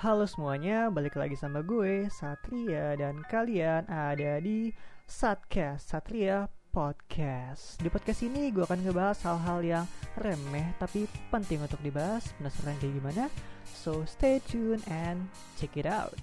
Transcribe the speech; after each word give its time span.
Halo 0.00 0.24
semuanya, 0.24 0.88
balik 0.88 1.20
lagi 1.20 1.36
sama 1.36 1.60
gue, 1.60 2.08
Satria, 2.08 2.96
dan 2.96 3.20
kalian 3.28 3.84
ada 3.84 4.40
di 4.40 4.72
Satcast, 5.04 5.92
Satria 5.92 6.48
Podcast. 6.72 7.76
Di 7.76 7.92
podcast 7.92 8.24
ini 8.24 8.48
gue 8.48 8.64
akan 8.64 8.80
ngebahas 8.80 9.20
hal-hal 9.28 9.60
yang 9.60 9.84
remeh 10.16 10.72
tapi 10.80 11.04
penting 11.28 11.60
untuk 11.60 11.84
dibahas. 11.84 12.32
Penasaran 12.40 12.80
kayak 12.80 12.96
gimana? 12.96 13.24
So 13.68 14.08
stay 14.08 14.40
tuned 14.40 14.80
and 14.88 15.28
check 15.60 15.76
it 15.76 15.84
out. 15.84 16.16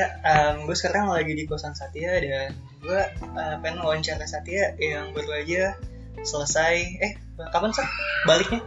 Ya 0.00 0.06
um, 0.24 0.64
gue 0.64 0.76
sekarang 0.76 1.12
lagi 1.12 1.36
di 1.36 1.44
kosan 1.44 1.76
Satya 1.76 2.16
dan 2.24 2.56
gue 2.80 3.00
uh, 3.36 3.56
pengen 3.60 3.84
wawancara 3.84 4.24
Satya 4.24 4.72
yang 4.80 5.12
baru 5.12 5.44
aja 5.44 5.76
selesai. 6.24 6.74
Eh 7.04 7.12
kapan 7.52 7.70
sih 7.76 7.88
baliknya? 8.24 8.60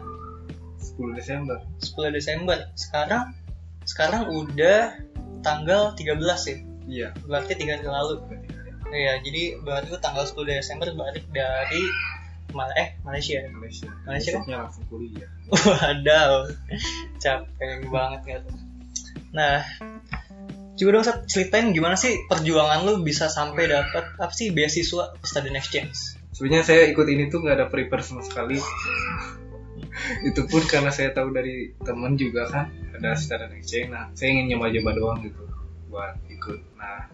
10 0.78 1.18
Desember. 1.18 1.58
10 1.82 2.14
Desember. 2.14 2.58
Sekarang 2.78 3.34
sekarang 3.84 4.30
udah 4.30 4.94
tanggal 5.42 5.98
13 5.98 6.22
ya 6.22 6.58
iya. 6.86 7.08
Berarti 7.26 7.58
tiga 7.58 7.82
hari 7.82 7.90
lalu. 7.90 8.22
Iya 8.94 9.18
jadi 9.26 9.58
baru 9.66 9.98
tanggal 9.98 10.30
10 10.30 10.38
Desember 10.46 10.94
balik 10.94 11.26
dari 11.34 11.82
Mal 12.54 12.70
eh 12.78 12.94
Malaysia. 13.02 13.42
Malaysia. 13.50 13.90
Malaysia 14.06 14.38
kan? 14.38 14.46
Besoknya 14.46 14.58
langsung 14.62 14.86
kuliah. 14.86 15.30
Wadaw, 15.66 16.54
capek 17.18 17.90
banget 17.90 18.46
tuh. 18.46 18.58
Nah, 19.34 19.66
coba 20.84 21.00
dong 21.00 21.06
Sat, 21.08 21.18
ceritain 21.32 21.72
gimana 21.72 21.96
sih 21.96 22.28
perjuangan 22.28 22.84
lu 22.84 23.00
bisa 23.02 23.32
sampai 23.32 23.72
dapat 23.72 24.20
apa 24.20 24.34
sih 24.36 24.52
beasiswa 24.52 25.16
student 25.24 25.56
exchange? 25.56 26.20
sebenarnya 26.34 26.66
saya 26.66 26.82
ikut 26.90 27.08
ini 27.08 27.30
tuh 27.30 27.46
nggak 27.46 27.56
ada 27.56 27.68
prepare 27.70 28.04
sama 28.04 28.26
sekali. 28.26 28.58
Itu 30.28 30.50
pun 30.50 30.66
karena 30.66 30.90
saya 30.90 31.14
tahu 31.14 31.30
dari 31.30 31.78
temen 31.86 32.18
juga 32.18 32.50
kan 32.50 32.74
ada 32.98 33.14
student 33.14 33.54
exchange 33.54 33.94
nah 33.94 34.10
saya 34.18 34.34
ingin 34.34 34.58
nyoba-nyoba 34.58 34.92
doang 34.98 35.20
gitu 35.22 35.46
buat 35.94 36.18
ikut. 36.34 36.60
Nah 36.76 37.14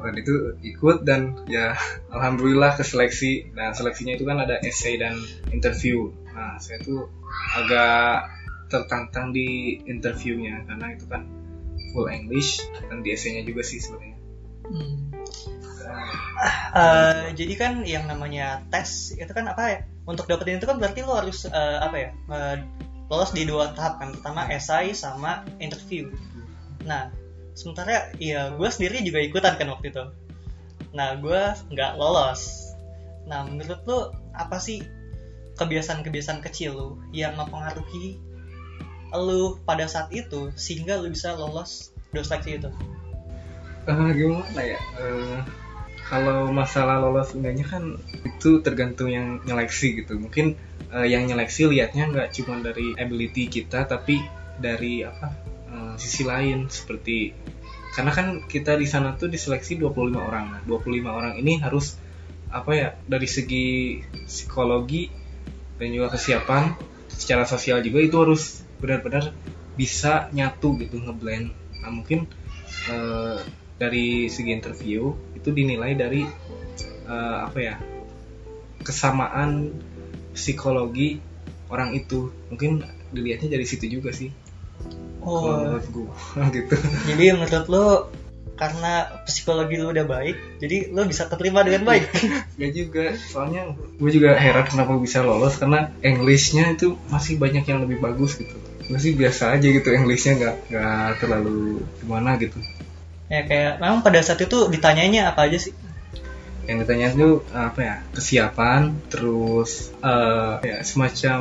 waktu 0.00 0.24
itu 0.24 0.34
ikut 0.64 1.04
dan 1.04 1.36
ya 1.46 1.76
alhamdulillah 2.16 2.80
keseleksi. 2.80 3.52
Nah 3.52 3.76
seleksinya 3.76 4.16
itu 4.16 4.24
kan 4.24 4.40
ada 4.40 4.56
essay 4.64 4.96
dan 4.96 5.20
interview. 5.52 6.10
Nah 6.32 6.56
saya 6.56 6.80
tuh 6.80 7.12
agak 7.60 8.32
tertantang 8.72 9.36
di 9.36 9.78
interviewnya 9.84 10.64
karena 10.64 10.96
itu 10.96 11.04
kan 11.04 11.28
full 11.94 12.10
English 12.10 12.58
dan 12.90 13.06
di 13.06 13.14
essaynya 13.14 13.46
juga 13.46 13.62
sih 13.62 13.78
sebenarnya 13.78 14.18
Eh, 16.74 17.26
jadi 17.38 17.54
kan 17.54 17.72
yang 17.86 18.10
namanya 18.10 18.66
tes 18.68 19.14
itu 19.14 19.30
kan 19.30 19.46
apa 19.46 19.62
ya? 19.70 19.78
Untuk 20.10 20.26
dapetin 20.26 20.58
itu 20.58 20.66
kan 20.66 20.82
berarti 20.82 21.06
lo 21.06 21.14
harus 21.14 21.46
eh, 21.46 21.78
apa 21.78 21.96
ya? 21.96 22.10
eh, 22.10 22.56
lolos 23.06 23.30
di 23.30 23.46
dua 23.46 23.70
tahap 23.72 24.02
kan. 24.02 24.10
Pertama 24.18 24.50
esai 24.50 24.90
sama 24.92 25.46
interview. 25.62 26.10
Nah, 26.82 27.14
sementara 27.54 28.10
ya 28.18 28.50
gue 28.58 28.68
sendiri 28.68 29.06
juga 29.06 29.22
ikutan 29.22 29.54
kan 29.54 29.70
waktu 29.70 29.94
itu. 29.94 30.04
Nah, 30.92 31.14
gue 31.22 31.42
nggak 31.70 31.92
lolos. 31.94 32.74
Nah, 33.30 33.46
menurut 33.46 33.80
lo 33.86 33.98
apa 34.34 34.58
sih 34.58 34.82
kebiasaan-kebiasaan 35.54 36.42
kecil 36.42 36.74
lo 36.74 36.88
yang 37.14 37.38
mempengaruhi 37.38 38.18
lo 39.14 39.58
pada 39.62 39.86
saat 39.86 40.10
itu 40.10 40.50
sehingga 40.58 40.98
lo 40.98 41.10
bisa 41.10 41.34
lolos 41.38 41.94
dua 42.10 42.22
seleksi 42.26 42.62
itu? 42.62 42.70
Eh, 43.84 44.10
gimana 44.16 44.60
ya? 44.62 44.80
Eh, 44.98 45.38
kalau 46.04 46.52
masalah 46.52 47.00
lolos 47.00 47.32
enggaknya 47.32 47.64
kan 47.68 47.96
itu 48.24 48.60
tergantung 48.60 49.08
yang 49.08 49.40
nyeleksi 49.44 50.04
gitu. 50.04 50.16
Mungkin 50.18 50.56
eh, 50.92 51.06
yang 51.08 51.28
nyeleksi 51.28 51.68
lihatnya 51.68 52.10
nggak 52.10 52.28
cuma 52.36 52.60
dari 52.60 52.96
ability 52.96 53.48
kita 53.48 53.84
tapi 53.84 54.20
dari 54.58 55.04
apa 55.04 55.28
eh, 55.68 55.94
sisi 56.00 56.24
lain 56.24 56.70
seperti 56.72 57.34
karena 57.94 58.10
kan 58.10 58.26
kita 58.50 58.74
di 58.74 58.90
sana 58.90 59.14
tuh 59.14 59.30
diseleksi 59.30 59.78
25 59.78 60.18
orang. 60.18 60.44
Nah 60.50 60.60
25 60.66 61.06
orang 61.06 61.34
ini 61.38 61.62
harus 61.62 61.94
apa 62.50 62.70
ya 62.74 62.88
dari 63.06 63.26
segi 63.26 63.98
psikologi 64.26 65.10
dan 65.78 65.90
juga 65.90 66.14
kesiapan 66.14 66.74
secara 67.10 67.46
sosial 67.46 67.82
juga 67.82 67.98
itu 68.02 68.16
harus 68.18 68.63
benar-benar 68.84 69.32
bisa 69.74 70.28
nyatu 70.36 70.76
gitu 70.76 71.00
ngeblend. 71.00 71.56
Nah 71.80 71.90
mungkin 71.90 72.28
eh, 72.92 73.40
dari 73.80 74.28
segi 74.28 74.52
interview 74.52 75.16
itu 75.32 75.48
dinilai 75.48 75.96
dari 75.96 76.22
eh, 77.08 77.38
apa 77.40 77.58
ya 77.58 77.76
kesamaan 78.84 79.72
psikologi 80.36 81.18
orang 81.72 81.96
itu. 81.96 82.28
Mungkin 82.52 82.84
dilihatnya 83.10 83.56
dari 83.56 83.64
situ 83.64 83.88
juga 83.88 84.12
sih. 84.12 84.28
Oh, 85.24 85.56
menurut 85.56 85.86
gue 85.88 86.12
gitu. 86.60 86.76
Jadi 87.08 87.24
menurut 87.32 87.66
lo 87.72 87.86
karena 88.54 89.10
psikologi 89.26 89.82
lo 89.82 89.90
udah 89.90 90.06
baik, 90.06 90.62
jadi 90.62 90.94
lo 90.94 91.08
bisa 91.10 91.26
keterima 91.26 91.66
dengan 91.66 91.82
baik. 91.82 92.06
Gak 92.60 92.72
juga, 92.76 93.04
soalnya 93.18 93.74
gue 93.74 94.10
juga 94.14 94.38
heran 94.38 94.68
kenapa 94.70 94.94
bisa 95.02 95.26
lolos 95.26 95.58
karena 95.58 95.90
Englishnya 96.06 96.70
itu 96.70 96.94
masih 97.10 97.34
banyak 97.40 97.66
yang 97.66 97.82
lebih 97.82 97.98
bagus 97.98 98.38
gitu. 98.38 98.54
Gue 98.84 98.98
sih 99.00 99.16
biasa 99.16 99.56
aja 99.56 99.66
gitu 99.66 99.88
Englishnya 99.92 100.36
nggak 100.36 100.56
nggak 100.68 101.10
terlalu 101.22 101.80
gimana 102.02 102.36
gitu. 102.36 102.60
ya 103.24 103.40
kayak 103.48 103.80
memang 103.80 104.04
pada 104.04 104.20
saat 104.20 104.44
itu 104.44 104.68
ditanyanya 104.68 105.32
apa 105.32 105.48
aja 105.48 105.56
sih? 105.56 105.72
Yang 106.64 106.76
ditanya 106.84 107.06
itu 107.12 107.28
apa 107.52 107.80
ya 107.80 107.96
kesiapan, 108.12 108.96
terus 109.12 109.92
eh, 110.00 110.52
ya, 110.64 110.76
semacam 110.84 111.40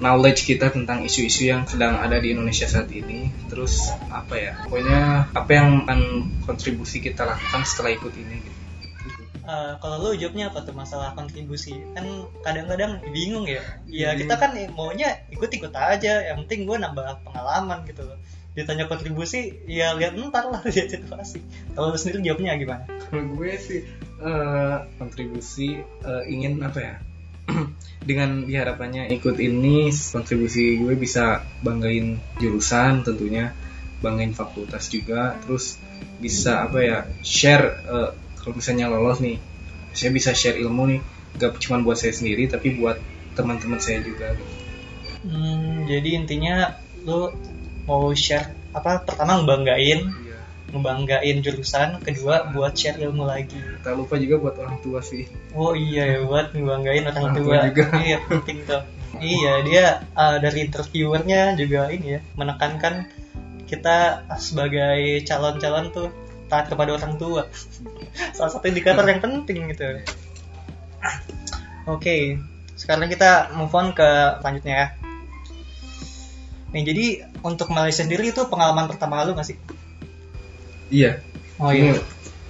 knowledge 0.00 0.44
kita 0.48 0.72
tentang 0.72 1.04
isu-isu 1.04 1.48
yang 1.48 1.64
sedang 1.68 2.00
ada 2.00 2.16
di 2.20 2.32
Indonesia 2.32 2.68
saat 2.68 2.88
ini. 2.92 3.32
Terus 3.48 3.92
apa 4.08 4.34
ya, 4.36 4.52
pokoknya 4.64 5.32
apa 5.32 5.50
yang 5.52 5.84
akan 5.88 6.00
kontribusi 6.44 7.00
kita 7.00 7.24
lakukan 7.28 7.64
setelah 7.64 7.92
ikut 7.96 8.12
ini. 8.16 8.36
Gitu. 8.44 8.61
Eh, 9.42 9.74
kalau 9.82 9.98
lo 9.98 10.10
jawabnya 10.14 10.54
apa 10.54 10.62
tuh 10.62 10.70
masalah 10.70 11.18
kontribusi? 11.18 11.74
Kan 11.98 12.30
kadang-kadang 12.46 13.02
bingung 13.10 13.50
ya. 13.50 13.58
Ya 13.90 14.14
kita 14.14 14.38
kan 14.38 14.54
maunya 14.78 15.18
ikut-ikut 15.34 15.74
aja, 15.74 16.30
yang 16.30 16.46
penting 16.46 16.70
gue 16.70 16.78
nambah 16.78 17.26
pengalaman 17.26 17.82
gitu 17.90 18.06
loh. 18.06 18.14
Ditanya 18.54 18.86
kontribusi, 18.86 19.66
ya 19.66 19.98
lihat 19.98 20.14
ntar 20.14 20.46
lah 20.46 20.62
lihat 20.70 20.94
situasi. 20.94 21.42
Kalau 21.74 21.90
lo 21.90 21.98
sendiri 21.98 22.22
jawabnya 22.22 22.54
gimana? 22.54 22.86
Kalau 22.86 23.24
gue 23.34 23.50
sih 23.58 23.82
eh, 24.22 24.76
kontribusi 25.02 25.82
eh, 25.82 26.22
ingin 26.30 26.62
apa 26.62 26.78
ya? 26.78 26.94
Dengan 28.08 28.46
diharapannya 28.46 29.10
ikut 29.10 29.42
ini 29.42 29.90
kontribusi 29.90 30.78
gue 30.78 30.94
bisa 30.94 31.42
banggain 31.66 32.22
jurusan 32.38 33.02
tentunya, 33.02 33.50
banggain 33.98 34.38
fakultas 34.38 34.86
juga, 34.86 35.34
terus 35.42 35.82
bisa 36.22 36.70
apa 36.70 36.78
ya 36.78 36.98
share 37.26 37.66
eh, 37.90 38.10
kalau 38.42 38.58
misalnya 38.58 38.90
lolos 38.90 39.22
nih, 39.22 39.38
saya 39.94 40.10
bisa 40.10 40.34
share 40.34 40.58
ilmu 40.58 40.82
nih, 40.90 41.00
gak 41.38 41.62
cuma 41.62 41.78
buat 41.80 41.96
saya 41.96 42.10
sendiri 42.12 42.50
tapi 42.50 42.74
buat 42.76 42.98
teman-teman 43.32 43.78
saya 43.78 44.02
juga. 44.02 44.34
Gitu. 44.34 44.52
Hmm, 45.22 45.86
jadi 45.86 46.18
intinya 46.18 46.74
lo 47.06 47.30
mau 47.86 48.10
share 48.12 48.50
apa? 48.74 49.06
Pertama 49.06 49.38
ngebanggain, 49.38 50.10
Iya. 50.10 50.38
ngebanggain 50.74 51.36
jurusan, 51.40 52.02
kedua 52.02 52.50
buat 52.50 52.74
share 52.74 52.98
ilmu 52.98 53.22
lagi. 53.22 53.56
Tak 53.86 53.94
lupa 53.94 54.18
juga 54.18 54.42
buat 54.42 54.56
orang 54.58 54.82
tua 54.82 54.98
sih. 54.98 55.30
Oh 55.54 55.72
iya 55.72 56.18
ya 56.18 56.18
buat 56.26 56.50
ngebanggain 56.50 57.06
orang 57.06 57.24
Orang 57.30 57.36
tua. 57.38 57.54
tua 57.54 57.66
juga. 57.70 57.84
Iya 58.02 58.18
penting 58.26 58.58
tuh. 58.66 58.82
Iya 59.22 59.52
dia 59.62 59.84
uh, 60.18 60.36
dari 60.42 60.66
interviewernya 60.66 61.54
juga 61.54 61.86
ini 61.94 62.18
ya 62.18 62.20
menekankan 62.34 63.06
kita 63.70 64.26
sebagai 64.36 65.22
calon-calon 65.22 65.86
tuh 65.94 66.08
taat 66.52 66.68
kepada 66.68 67.00
orang 67.00 67.16
tua. 67.16 67.48
Salah 68.36 68.52
satu 68.52 68.68
indikator 68.68 69.08
yang 69.08 69.24
penting 69.24 69.72
gitu. 69.72 70.04
Oke, 71.88 72.36
sekarang 72.76 73.08
kita 73.08 73.56
move 73.56 73.72
on 73.72 73.96
ke 73.96 74.04
selanjutnya 74.44 74.74
ya. 74.76 74.86
Nih 76.76 76.84
jadi 76.84 77.06
untuk 77.40 77.72
Malaysia 77.72 78.04
sendiri 78.04 78.28
itu 78.28 78.44
pengalaman 78.52 78.84
pertama 78.84 79.24
lu 79.24 79.32
nggak 79.32 79.48
sih? 79.48 79.56
Iya. 80.92 81.24
Oh 81.56 81.72
iya, 81.72 81.96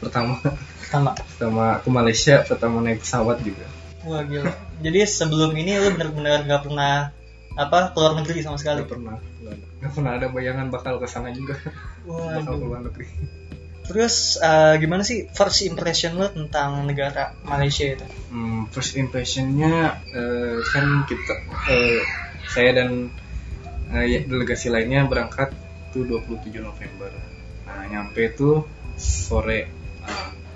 pertama 0.03 0.39
pertama. 0.83 1.11
pertama 1.15 1.65
ke 1.79 1.89
Malaysia, 1.91 2.35
pertama 2.43 2.83
naik 2.83 3.07
pesawat 3.07 3.39
juga. 3.47 3.67
Wah 4.03 4.27
gila. 4.27 4.51
Jadi 4.83 4.99
sebelum 5.07 5.55
ini 5.55 5.79
lu 5.79 5.95
benar-benar 5.95 6.43
nggak 6.43 6.63
pernah 6.67 7.15
apa 7.55 7.95
keluar 7.95 8.19
negeri 8.19 8.43
sama 8.43 8.59
sekali. 8.59 8.83
Gak 8.83 8.99
pernah 8.99 9.17
Gak 9.83 9.99
pernah 9.99 10.15
ada 10.15 10.31
bayangan 10.31 10.71
bakal 10.71 11.03
ke 11.03 11.11
sana 11.11 11.35
juga 11.35 11.59
bakal 12.07 12.55
Waduh. 12.55 12.63
luar 12.63 12.81
negeri 12.87 13.42
Terus 13.83 14.39
eh, 14.39 14.75
gimana 14.79 15.03
sih 15.03 15.27
first 15.29 15.67
impression 15.67 16.15
lu 16.15 16.27
tentang 16.31 16.87
negara 16.87 17.35
Malaysia 17.43 17.85
itu? 17.85 18.07
hmm, 18.31 18.71
first 18.73 18.95
impressionnya 18.97 19.75
eh, 20.11 20.59
kan 20.65 20.85
kita 21.05 21.35
eh, 21.69 22.01
saya 22.49 22.71
dan 22.73 23.11
eh, 23.93 24.05
ya, 24.09 24.19
delegasi 24.25 24.71
lainnya 24.71 25.05
berangkat 25.05 25.53
itu 25.93 26.09
27 26.09 26.63
November 26.63 27.11
nah 27.63 27.85
nyampe 27.87 28.33
tuh 28.33 28.65
sore 28.97 29.69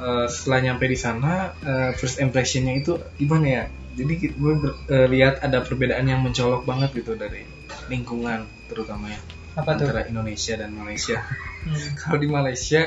eh, 0.01 0.27
setelah 0.27 0.59
nyampe 0.71 0.87
di 0.87 0.97
sana 0.97 1.53
eh, 1.61 1.91
first 1.93 2.17
impressionnya 2.19 2.79
itu 2.79 2.97
gimana 3.15 3.47
ya 3.47 3.65
jadi 3.97 4.13
gue 4.33 4.53
ber- 4.57 4.81
eh, 4.89 5.07
lihat 5.09 5.41
ada 5.41 5.61
perbedaan 5.61 6.07
yang 6.07 6.21
mencolok 6.21 6.65
banget 6.65 6.95
gitu 6.95 7.13
dari 7.17 7.45
lingkungan 7.87 8.47
terutama 8.67 9.13
ya 9.13 9.21
Apa 9.57 9.77
tuh? 9.77 9.89
antara 9.89 10.07
Indonesia 10.07 10.55
dan 10.57 10.71
Malaysia 10.73 11.21
Hmm. 11.67 11.75
kalau 12.01 12.19
di 12.23 12.29
Malaysia 12.31 12.87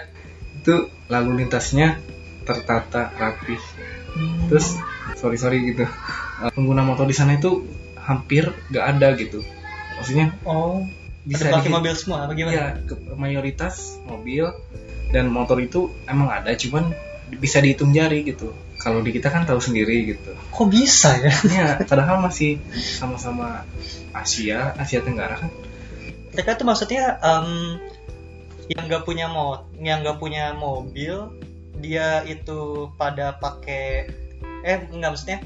itu 0.60 0.76
lalu 1.08 1.32
lintasnya 1.40 1.98
tertata 2.44 3.10
rapi 3.12 3.56
Hmm. 4.10 4.50
terus 4.50 4.74
sorry 5.16 5.38
sorry 5.38 5.62
gitu 5.64 5.86
Eh, 6.40 6.50
pengguna 6.50 6.82
motor 6.82 7.04
di 7.04 7.14
sana 7.14 7.36
itu 7.36 7.68
hampir 7.96 8.50
gak 8.68 8.98
ada 8.98 9.14
gitu 9.14 9.46
maksudnya 9.94 10.34
oh, 10.42 10.82
bisa 11.22 11.46
pakai 11.48 11.70
mobil 11.70 11.94
semua 11.94 12.26
apa 12.26 12.34
gimana? 12.34 12.52
Iya, 12.52 12.66
ke- 12.82 12.98
mayoritas 13.14 14.02
mobil 14.02 14.50
dan 15.10 15.28
motor 15.28 15.60
itu 15.60 15.94
emang 16.04 16.32
ada, 16.32 16.54
cuman 16.54 16.90
bisa 17.30 17.60
dihitung 17.60 17.92
jari 17.92 18.24
gitu. 18.24 18.50
Kalau 18.78 19.04
di 19.04 19.12
kita 19.12 19.28
kan 19.28 19.44
tahu 19.44 19.60
sendiri 19.60 20.08
gitu. 20.08 20.32
Kok 20.50 20.68
bisa 20.70 21.14
ya? 21.18 21.30
Ya, 21.52 21.70
padahal 21.84 22.18
masih 22.20 22.58
sama-sama 22.72 23.68
Asia, 24.10 24.74
Asia 24.74 25.02
Tenggara 25.02 25.38
kan. 25.38 25.50
Mereka 26.32 26.56
tuh 26.56 26.66
maksudnya 26.66 27.20
em, 27.20 27.78
yang 28.70 28.86
nggak 28.86 29.04
punya 29.04 29.26
mod, 29.26 29.66
yang 29.82 30.06
nggak 30.06 30.22
punya 30.22 30.54
mobil, 30.54 31.34
dia 31.82 32.22
itu 32.30 32.90
pada 33.02 33.34
pakai 33.42 34.06
eh 34.62 34.78
nggak 34.94 35.10
maksudnya 35.10 35.40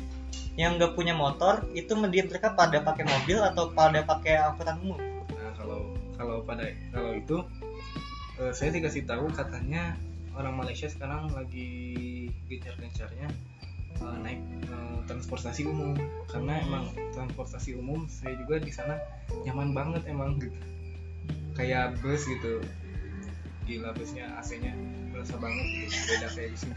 yang 0.60 0.78
nggak 0.78 0.94
punya 0.94 1.16
motor 1.16 1.66
itu 1.74 1.96
dia 2.12 2.24
mereka 2.28 2.54
pada 2.54 2.84
pakai 2.84 3.06
mobil 3.08 3.40
atau 3.42 3.72
pada 3.72 4.04
pakai 4.04 4.38
angkutan 4.38 4.78
umum? 4.84 5.00
Nah, 5.34 5.52
kalau 5.56 5.80
kalau 6.20 6.38
pada 6.44 6.68
kalau 6.92 7.12
itu 7.16 7.38
eh, 8.44 8.52
saya 8.52 8.70
dikasih 8.76 9.08
tahu 9.08 9.32
katanya 9.32 9.96
orang 10.36 10.60
Malaysia 10.60 10.92
sekarang 10.92 11.32
lagi 11.32 12.28
gencar-gencarnya 12.52 13.32
eh, 14.04 14.18
naik 14.20 14.42
eh, 14.68 15.00
transportasi 15.08 15.64
umum 15.64 15.96
karena 16.28 16.60
emang 16.60 16.92
transportasi 17.16 17.80
umum 17.80 18.06
saya 18.12 18.36
juga 18.36 18.60
di 18.60 18.70
sana 18.70 19.00
nyaman 19.48 19.72
banget 19.72 20.04
emang 20.12 20.38
gitu. 20.38 20.60
kayak 21.54 21.98
bus 22.02 22.26
gitu 22.26 22.62
gila 23.64 23.90
busnya 23.96 24.28
AC-nya 24.40 24.74
berasa 25.16 25.36
banget 25.40 25.66
gitu 25.88 25.98
beda 26.10 26.28
kayak 26.36 26.50
di 26.52 26.58
sini 26.58 26.76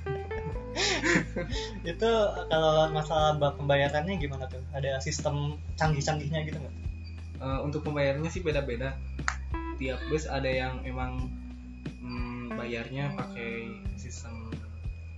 itu 1.97 2.11
kalau 2.53 2.93
masalah 2.93 3.33
pembayarannya 3.57 4.21
gimana 4.21 4.45
tuh? 4.45 4.61
Ada 4.77 5.01
sistem 5.01 5.57
canggih-canggihnya 5.81 6.45
gitu 6.45 6.61
nggak? 6.61 6.75
Eh, 7.41 7.59
untuk 7.65 7.81
pembayarannya 7.85 8.29
sih 8.29 8.45
beda-beda 8.45 8.93
tiap 9.77 10.01
bus 10.09 10.25
ada 10.29 10.49
yang 10.49 10.81
emang 10.85 11.29
mm, 12.01 12.57
bayarnya 12.57 13.13
pakai 13.17 13.73
sistem 13.97 14.53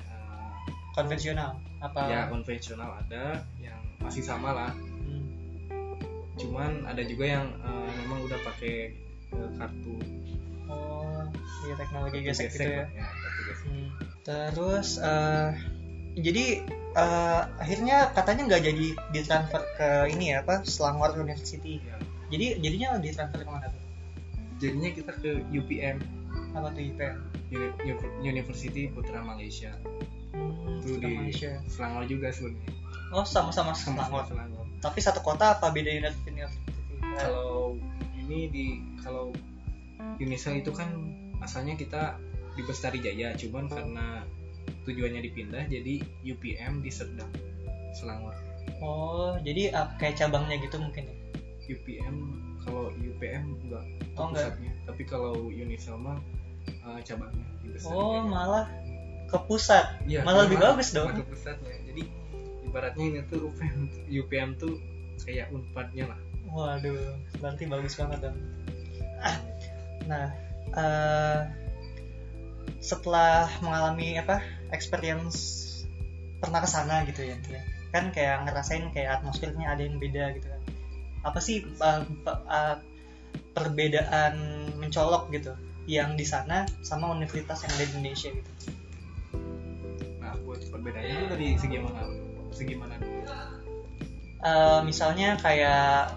eh, 0.07 0.51
Konvensional? 0.95 1.59
Apa? 1.79 2.11
ya 2.11 2.27
konvensional 2.27 2.91
ada 3.07 3.47
yang 3.63 3.79
masih 4.03 4.23
sama 4.23 4.51
lah 4.51 4.71
Hmm. 5.09 5.25
cuman 6.37 6.85
ada 6.91 7.01
juga 7.07 7.25
yang 7.39 7.47
eh, 7.63 7.91
memang 8.03 8.19
udah 8.27 8.39
pakai 8.45 8.93
eh, 9.31 9.51
kartu 9.57 9.95
iya 11.65 11.75
teknologi 11.75 12.19
kartu 12.19 12.29
gesek 12.31 12.49
gitu 12.51 12.65
ya. 12.65 12.85
ya, 12.89 13.07
gesek. 13.43 13.57
Hmm. 13.65 13.89
Terus 14.23 14.89
eh, 14.99 15.49
jadi 16.19 16.45
eh, 16.95 17.43
akhirnya 17.57 17.97
katanya 18.13 18.43
nggak 18.47 18.63
jadi 18.65 18.87
ditransfer 19.11 19.63
ke 19.75 19.91
ini 20.13 20.33
ya 20.33 20.43
apa 20.43 20.63
Selangor 20.63 21.15
University. 21.15 21.81
Ya. 21.81 21.97
Jadi 22.29 22.47
jadinya 22.61 22.89
ditransfer 22.99 23.41
ke 23.41 23.49
mana 23.49 23.67
tuh? 23.67 23.83
jadinya 24.59 24.91
kita 24.91 25.13
ke 25.23 25.31
UPM 25.55 26.03
Apa 26.51 26.75
tuh? 26.75 26.83
Uni- 26.83 27.15
Uni- 27.79 28.15
University 28.27 28.91
Putra 28.91 29.23
Malaysia 29.23 29.71
Hmm, 30.35 30.83
itu 30.83 30.99
di 30.99 31.15
Malaysia. 31.15 31.63
Selangor 31.67 32.05
juga 32.05 32.29
sebenarnya 32.29 32.75
Oh 33.09 33.23
sama-sama 33.23 33.71
sama 33.73 34.03
Selangor. 34.05 34.25
Selangor 34.29 34.67
Tapi 34.79 34.99
satu 34.99 35.23
kota 35.23 35.55
apa 35.55 35.71
beda 35.71 35.89
university? 35.89 36.43
kalau 37.15 37.75
ini 38.15 38.51
di 38.51 38.67
kalau 38.99 39.31
Unisel 40.19 40.59
itu 40.59 40.71
kan 40.71 40.87
asalnya 41.41 41.75
kita 41.75 42.17
di 42.55 42.63
Bestari 42.63 42.99
Jaya 42.99 43.35
cuman 43.35 43.67
karena 43.67 44.27
tujuannya 44.85 45.21
dipindah 45.23 45.65
jadi 45.65 45.95
UPM 46.25 46.81
di 46.81 46.91
Serdang 46.91 47.31
Selangor 47.93 48.35
Oh, 48.79 49.35
jadi 49.41 49.73
kayak 49.97 50.19
cabangnya 50.19 50.61
gitu 50.61 50.77
mungkin 50.77 51.09
ya? 51.09 51.17
UPM 51.69 52.17
kalau 52.61 52.93
UPM 52.95 53.57
enggak 53.61 53.85
Oh, 54.15 54.29
enggak. 54.29 54.55
pusatnya 54.55 54.73
tapi 54.85 55.03
kalau 55.05 55.33
Unisel 55.47 55.97
mah 55.97 56.19
eh, 56.69 57.01
cabangnya 57.03 57.47
di 57.59 57.69
Bestari 57.71 57.93
Oh, 57.93 58.21
Jaya. 58.21 58.23
malah 58.25 58.65
ke 59.29 59.37
pusat. 59.45 59.85
Iya, 60.05 60.25
malah 60.25 60.49
lebih 60.49 60.57
bagus 60.59 60.89
dong. 60.91 61.13
ke 61.13 61.21
pusatnya 61.23 61.75
jadi 61.85 62.03
ibaratnya 62.65 63.05
ini 63.07 63.21
tuh 63.27 63.49
UPM 63.49 63.79
UPM 64.09 64.51
tuh 64.57 64.75
kayak 65.19 65.49
unpadnya 65.49 66.09
lah 66.09 66.21
Waduh, 66.49 67.13
berarti 67.39 67.65
bagus 67.67 67.93
banget 67.95 68.19
dong. 68.25 68.37
Ah, 69.19 69.37
Nah, 70.07 70.33
eh, 70.75 71.41
setelah 72.79 73.49
mengalami 73.65 74.17
apa 74.21 74.41
experience 74.71 75.65
pernah 76.39 76.63
ke 76.63 76.69
sana 76.71 77.03
gitu 77.09 77.27
ya, 77.27 77.37
kan 77.91 78.15
kayak 78.15 78.47
ngerasain 78.47 78.89
kayak 78.95 79.21
atmosfernya 79.21 79.75
ada 79.75 79.83
yang 79.83 79.99
beda 79.99 80.37
gitu 80.39 80.47
kan. 80.47 80.63
Apa 81.27 81.39
sih 81.43 81.65
pe- 81.67 82.43
eh, 82.47 82.77
perbedaan 83.53 84.35
mencolok 84.79 85.35
gitu 85.35 85.53
yang 85.89 86.15
di 86.15 86.23
sana 86.29 86.69
sama 86.85 87.11
universitas 87.11 87.65
yang 87.65 87.73
ada 87.75 87.85
di 87.89 87.93
Indonesia 87.97 88.29
gitu? 88.31 88.51
nah 90.21 90.37
buat 90.45 90.61
perbedaannya 90.69 91.13
itu 91.17 91.27
dari 91.33 91.47
segi 91.57 91.79
mana 91.81 92.03
segi 92.53 92.75
mana 92.77 92.95
dulu 93.01 93.17
Eh, 94.39 94.81
misalnya 94.87 95.35
kayak 95.35 96.15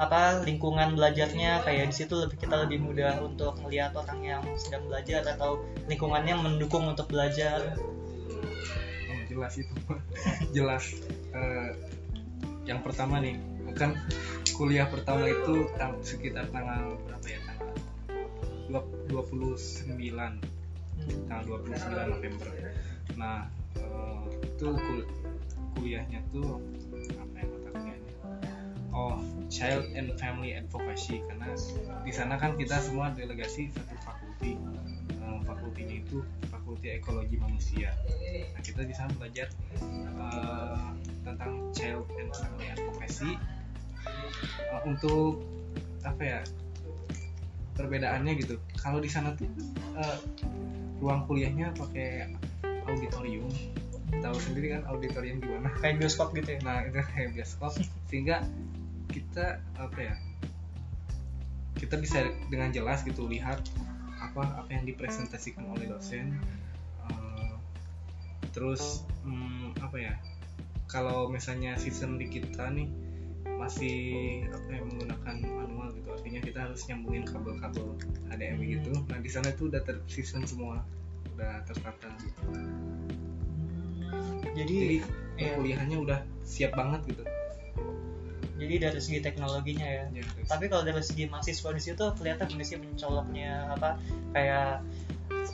apa 0.00 0.40
lingkungan 0.48 0.96
belajarnya 0.96 1.60
kayak 1.60 1.92
di 1.92 1.94
situ 1.94 2.16
lebih 2.16 2.40
kita 2.40 2.64
lebih 2.64 2.80
mudah 2.80 3.20
untuk 3.20 3.52
melihat 3.60 3.92
orang 3.92 4.20
yang 4.24 4.42
sedang 4.56 4.88
belajar 4.88 5.20
atau 5.28 5.60
lingkungannya 5.92 6.40
mendukung 6.40 6.88
untuk 6.88 7.04
belajar. 7.12 7.76
Oh, 7.76 9.20
jelas 9.28 9.60
itu. 9.60 9.74
Jelas. 10.56 10.96
Eh, 11.36 11.70
yang 12.64 12.80
pertama 12.80 13.20
nih 13.20 13.36
kan 13.76 13.92
kuliah 14.56 14.88
pertama 14.88 15.28
itu 15.28 15.68
tang- 15.78 16.00
sekitar 16.02 16.48
tanggal 16.50 16.96
berapa 17.06 17.26
ya 17.28 17.38
tanggal 17.46 17.70
dua- 18.66 19.28
29 19.28 20.40
Hmm. 21.00 21.24
tanggal 21.28 21.44
29 21.60 22.08
November. 22.08 22.48
Nah 23.20 23.48
eh, 23.76 24.20
itu 24.48 24.68
kul- 24.68 25.08
kuliahnya 25.76 26.24
tuh 26.32 26.56
oh 28.90 29.18
Child 29.50 29.90
and 29.94 30.14
Family 30.18 30.54
Advocacy. 30.54 31.22
Karena 31.26 31.50
di 32.02 32.12
sana 32.14 32.38
kan 32.38 32.54
kita 32.54 32.78
semua 32.82 33.10
delegasi 33.14 33.70
satu 33.74 33.94
fakulti. 34.02 34.54
Eh, 35.20 35.38
fakultinya 35.44 35.96
itu 36.00 36.22
fakulti 36.48 36.96
ekologi 36.96 37.36
manusia. 37.36 37.94
Nah 38.54 38.62
kita 38.62 38.86
di 38.86 38.94
sana 38.94 39.10
belajar 39.18 39.50
eh, 39.78 40.86
tentang 41.26 41.70
Child 41.74 42.06
and 42.18 42.30
Family 42.34 42.66
Advocacy. 42.72 43.30
Eh, 44.70 44.80
untuk 44.86 45.42
apa 46.00 46.22
ya 46.22 46.40
perbedaannya 47.76 48.32
gitu. 48.40 48.56
Kalau 48.80 49.00
di 49.00 49.10
sana 49.10 49.34
tuh 49.36 49.48
eh, 49.98 50.18
ruang 51.00 51.24
kuliahnya 51.26 51.72
pakai 51.76 52.32
auditorium. 52.86 53.48
Tahu 54.10 54.36
sendiri 54.42 54.74
kan 54.74 54.82
auditorium 54.90 55.38
gimana 55.38 55.70
kayak 55.78 56.02
bioskop 56.02 56.34
gitu 56.34 56.58
ya? 56.58 56.60
Nah 56.66 56.82
itu 56.82 56.98
kayak 57.14 57.30
bioskop. 57.38 57.72
Sehingga 58.10 58.42
kita 59.10 59.60
apa 59.76 59.98
ya 59.98 60.14
kita 61.76 61.96
bisa 61.98 62.28
dengan 62.48 62.70
jelas 62.70 63.02
gitu 63.02 63.26
lihat 63.26 63.60
apa 64.20 64.62
apa 64.62 64.68
yang 64.70 64.84
dipresentasikan 64.86 65.64
oleh 65.66 65.90
dosen 65.90 66.38
Eh, 67.10 67.54
terus 68.52 69.06
hmm, 69.22 69.78
apa 69.78 69.96
ya 69.98 70.14
kalau 70.90 71.30
misalnya 71.30 71.78
sistem 71.78 72.18
di 72.18 72.26
kita 72.26 72.66
nih 72.74 72.90
masih 73.60 73.98
apa 74.48 74.68
ya 74.72 74.80
menggunakan 74.82 75.36
manual 75.44 75.88
gitu 75.92 76.08
artinya 76.16 76.40
kita 76.40 76.58
harus 76.64 76.80
nyambungin 76.88 77.24
kabel-kabel 77.28 77.92
HDMI 78.32 78.80
gitu 78.80 78.92
nah 79.06 79.20
di 79.20 79.30
sana 79.30 79.52
tuh 79.52 79.68
udah 79.68 79.84
tersistem 79.84 80.48
semua 80.48 80.80
udah 81.36 81.60
tertata 81.68 82.08
gitu. 82.24 82.42
jadi 84.56 84.74
jadi 84.74 84.96
iya. 85.36 85.52
kuliahannya 85.60 85.98
udah 86.00 86.18
siap 86.42 86.72
banget 86.72 87.14
gitu 87.14 87.22
jadi 88.70 88.86
dari 88.86 89.00
segi 89.02 89.18
teknologinya 89.18 89.82
ya. 89.82 90.04
Ya, 90.14 90.22
terus. 90.22 90.46
tapi 90.46 90.70
kalau 90.70 90.86
dari 90.86 91.02
segi 91.02 91.26
mahasiswa 91.26 91.74
di 91.74 91.82
situ 91.82 92.04
kelihatan 92.14 92.46
kondisi 92.46 92.78
mencoloknya 92.78 93.74
apa 93.74 93.98
kayak 94.30 94.86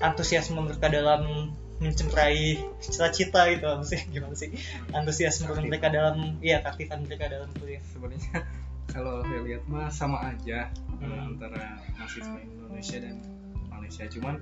antusiasme 0.04 0.60
mereka 0.60 0.92
dalam 0.92 1.48
mencemperai 1.80 2.60
cita-cita 2.80 3.48
gitu 3.52 3.64
apa 3.64 3.84
sih 3.88 4.00
gimana 4.12 4.36
sih? 4.36 4.52
Antusiasme 4.92 5.48
Aktif. 5.48 5.64
mereka 5.64 5.88
dalam 5.88 6.36
iya 6.44 6.60
keaktifan 6.60 7.08
mereka 7.08 7.32
dalam 7.32 7.48
kuliah. 7.56 7.80
Sebenarnya 7.88 8.44
kalau 8.92 9.24
saya 9.24 9.40
lihat 9.48 9.64
mah 9.64 9.88
sama 9.88 10.36
aja 10.36 10.68
Hmm. 10.96 11.36
antara 11.36 11.76
mahasiswa 12.00 12.40
Indonesia 12.40 12.96
dan 13.04 13.20
Malaysia. 13.68 14.08
Cuman 14.08 14.40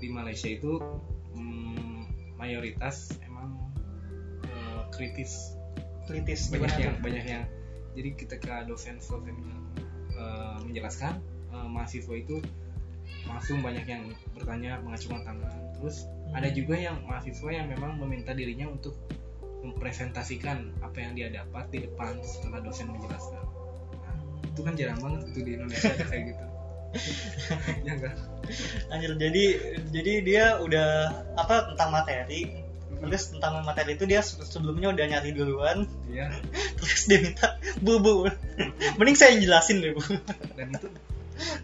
di 0.00 0.08
Malaysia 0.08 0.48
itu 0.48 0.80
mm, 1.36 2.08
mayoritas 2.40 3.16
emang 3.20 3.52
eh, 4.48 4.80
kritis. 4.96 5.52
Kritis 6.08 6.48
banyak 6.48 6.72
yang 6.80 6.96
banyak 7.04 7.24
yang 7.24 7.44
jadi 7.94 8.10
ketika 8.18 8.66
dosen 8.66 8.98
dosen 8.98 9.34
eh, 10.14 10.58
menjelaskan 10.66 11.18
eh, 11.54 11.68
mahasiswa 11.70 12.14
itu 12.14 12.42
langsung 13.24 13.64
banyak 13.64 13.86
yang 13.88 14.04
bertanya 14.36 14.80
mengacungkan 14.84 15.24
tangan. 15.24 15.54
Terus 15.80 16.04
Hmm. 16.04 16.40
ada 16.40 16.48
juga 16.50 16.74
yang 16.74 16.96
mahasiswa 17.04 17.50
yang 17.52 17.66
memang 17.68 18.00
meminta 18.00 18.32
dirinya 18.34 18.66
untuk 18.66 18.96
mempresentasikan 19.62 20.72
apa 20.84 20.98
yang 21.00 21.12
dia 21.16 21.28
dapat 21.32 21.68
di 21.72 21.78
depan 21.88 22.20
setelah 22.20 22.60
dosen 22.60 22.90
menjelaskan. 22.92 23.44
Nah, 24.02 24.16
itu 24.44 24.60
kan 24.60 24.74
jarang 24.76 24.98
banget 25.00 25.20
itu 25.32 25.40
di 25.46 25.50
Indonesia 25.56 25.92
ada 25.92 26.04
kayak 26.08 26.24
gitu. 26.34 26.44
Ya 27.82 27.98
enggak 27.98 28.14
Anjir, 28.86 29.18
jadi 29.18 29.44
jadi 29.90 30.12
dia 30.22 30.44
udah 30.62 31.10
apa 31.34 31.74
tentang 31.74 31.90
materi 31.90 32.63
terus 33.08 33.34
tentang 33.34 33.60
materi 33.62 33.96
itu 33.96 34.04
dia 34.08 34.20
se- 34.24 34.40
sebelumnya 34.46 34.92
udah 34.92 35.04
nyari 35.04 35.30
duluan. 35.34 35.88
Iya. 36.08 36.32
Terus 36.78 37.02
dia 37.10 37.18
minta 37.20 37.58
bu 37.80 38.00
bu 38.00 38.28
mending 38.96 39.16
saya 39.18 39.36
yang 39.36 39.42
jelasin 39.44 39.82
deh 39.84 39.92
bu. 39.92 40.02
Dan 40.56 40.74
itu 40.74 40.88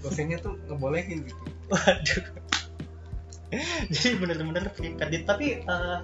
dosennya 0.02 0.38
tuh 0.42 0.58
ngebolehin 0.68 1.24
gitu. 1.24 1.42
Waduh. 1.70 2.22
Jadi 3.90 4.08
bener-bener 4.18 4.70
free 4.74 4.94
credit. 4.94 5.26
Tapi 5.26 5.62
eh, 5.62 5.98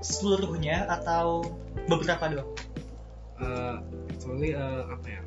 seluruhnya 0.00 0.88
atau 0.88 1.44
beberapa 1.88 2.24
doang? 2.28 2.50
Eh, 3.40 3.76
actually 4.12 4.52
eh, 4.52 4.82
apa 4.88 5.06
ya? 5.08 5.22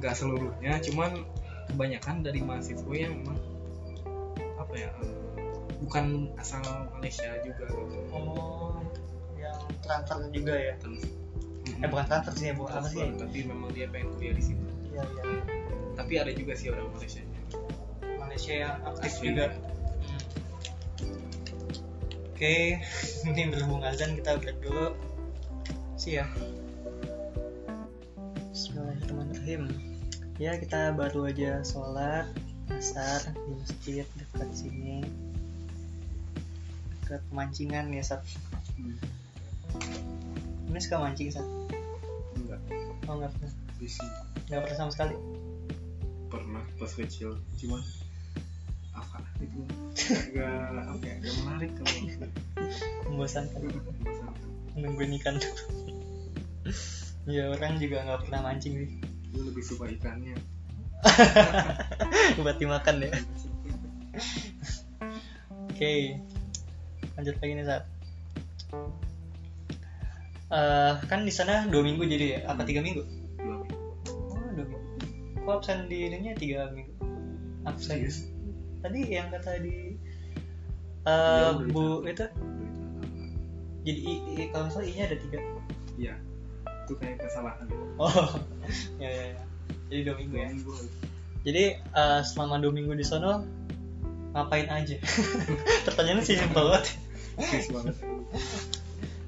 Nggak 0.00 0.14
seluruhnya 0.16 0.80
cuman 0.84 1.24
kebanyakan 1.72 2.26
dari 2.26 2.40
mahasiswa 2.42 2.94
yang 2.96 3.20
memang 3.20 3.38
apa 4.58 4.74
ya 4.76 4.90
eh, 5.00 5.16
bukan 5.90 6.30
asal 6.38 6.62
Malaysia 6.94 7.34
juga 7.42 7.66
gitu. 7.66 7.98
Oh 8.14 8.78
yang 9.34 9.58
transfer 9.82 10.22
juga 10.30 10.54
ya? 10.54 10.78
Terus, 10.78 11.02
eh 11.66 11.88
bukan 11.90 12.06
transfer 12.06 12.34
sih 12.38 12.46
ya 12.46 12.54
bu 12.54 12.70
apa 12.70 12.86
sih? 12.86 13.10
tapi 13.18 13.42
memang 13.42 13.74
dia 13.74 13.90
pengen 13.90 14.14
kuliah 14.14 14.38
di 14.38 14.44
situ. 14.54 14.62
Iya 14.86 15.02
iya. 15.02 15.22
Tapi 15.98 16.12
ada 16.14 16.30
juga 16.30 16.54
sih 16.54 16.70
orang 16.70 16.94
Malaysia. 16.94 17.26
Malaysia 18.22 18.54
yang 18.54 18.78
aktif 18.86 19.18
Asli. 19.18 19.34
juga. 19.34 19.46
Hmm. 19.50 20.22
oke 22.38 22.54
ini 23.34 23.42
berhubung 23.50 23.82
azan 23.82 24.14
kita 24.14 24.38
break 24.38 24.62
dulu. 24.62 24.94
Sih 25.98 26.22
ya. 26.22 26.30
Bismillahirrahmanirrahim. 28.54 29.74
Ya 30.38 30.54
kita 30.54 30.94
baru 30.94 31.34
aja 31.34 31.66
sholat 31.66 32.30
asar 32.70 33.34
di 33.34 33.52
masjid 33.58 34.06
dekat 34.14 34.48
sini 34.54 35.02
dekat 37.10 37.26
pemancingan 37.26 37.90
ya 37.90 38.06
Sat. 38.06 38.22
Ini 40.70 40.78
suka 40.78 41.02
mancing 41.02 41.34
Sat? 41.34 41.42
Enggak. 42.38 42.62
Oh 43.10 43.18
nggak 43.18 43.34
pernah. 43.34 43.50
Di 43.82 43.88
sini 43.90 44.14
nggak 44.46 44.62
pernah 44.62 44.78
sama 44.78 44.90
sekali? 44.94 45.18
Pernah 46.30 46.62
pas 46.78 46.92
kecil. 46.94 47.34
Cuman 47.58 47.82
apa? 48.94 49.26
Itu. 49.42 49.58
Enggak 50.30 50.86
apa 50.86 51.02
ya? 51.02 51.14
Enggak 51.18 51.34
menarik 51.42 51.70
kalau 51.74 51.94
membosankan 53.10 53.58
Bosan. 53.66 54.30
nungguin 54.78 55.18
ikan 55.18 55.34
ya 57.26 57.50
orang 57.50 57.82
juga 57.82 58.06
nggak 58.06 58.20
pernah 58.22 58.40
mancing 58.46 58.86
sih. 58.86 58.90
Gue 59.34 59.42
lebih 59.50 59.66
suka 59.66 59.90
ikannya. 59.90 60.38
Buat 62.38 62.62
dimakan 62.62 63.02
ya. 63.02 63.10
Oke 65.74 66.22
lanjut 67.20 67.36
lagi 67.36 67.52
nih 67.52 67.66
saat 67.68 67.84
Eh, 70.50 70.92
kan 71.06 71.22
di 71.22 71.30
sana 71.30 71.70
dua 71.70 71.78
minggu 71.86 72.02
jadi 72.10 72.26
ya? 72.34 72.38
Apa 72.50 72.66
tiga 72.66 72.82
minggu? 72.82 73.06
Dua 73.38 73.62
minggu. 73.62 73.78
Oh 74.34 74.50
dua 74.50 74.66
minggu. 74.66 74.98
Kok 75.46 75.62
absen 75.62 75.86
di 75.86 76.10
ininya 76.10 76.34
tiga 76.34 76.74
minggu? 76.74 76.90
Absen. 77.62 78.02
Serius? 78.02 78.26
tadi 78.82 79.12
yang 79.14 79.30
kata 79.30 79.60
di 79.62 79.94
Jauh 81.06 81.54
dari 81.54 81.70
bu 81.70 82.02
sana. 82.02 82.10
itu? 82.10 82.26
Jadi 83.86 83.98
i, 84.02 84.14
i- 84.42 84.48
kalau 84.50 84.64
misalnya 84.66 84.88
i 84.90 84.92
nya 84.98 85.04
ada 85.06 85.16
tiga. 85.22 85.38
Iya. 85.94 86.14
Itu 86.82 86.92
kayak 86.98 87.16
kesalahan. 87.22 87.66
Oh 87.94 88.10
ya 89.02 89.06
ya 89.06 89.24
ya. 89.38 89.42
Jadi 89.86 90.00
dua 90.02 90.14
minggu 90.18 90.34
dua 90.34 90.42
ya? 90.42 90.48
minggu. 90.50 90.72
Jadi 91.46 91.64
eh, 91.78 92.20
selama 92.26 92.58
dua 92.58 92.72
minggu 92.74 92.98
di 92.98 93.06
sono 93.06 93.46
ngapain 94.34 94.66
aja? 94.66 94.98
Pertanyaannya 95.86 96.26
sih 96.26 96.34
simpel 96.42 96.74
banget. 96.74 96.90
Banget 97.40 97.96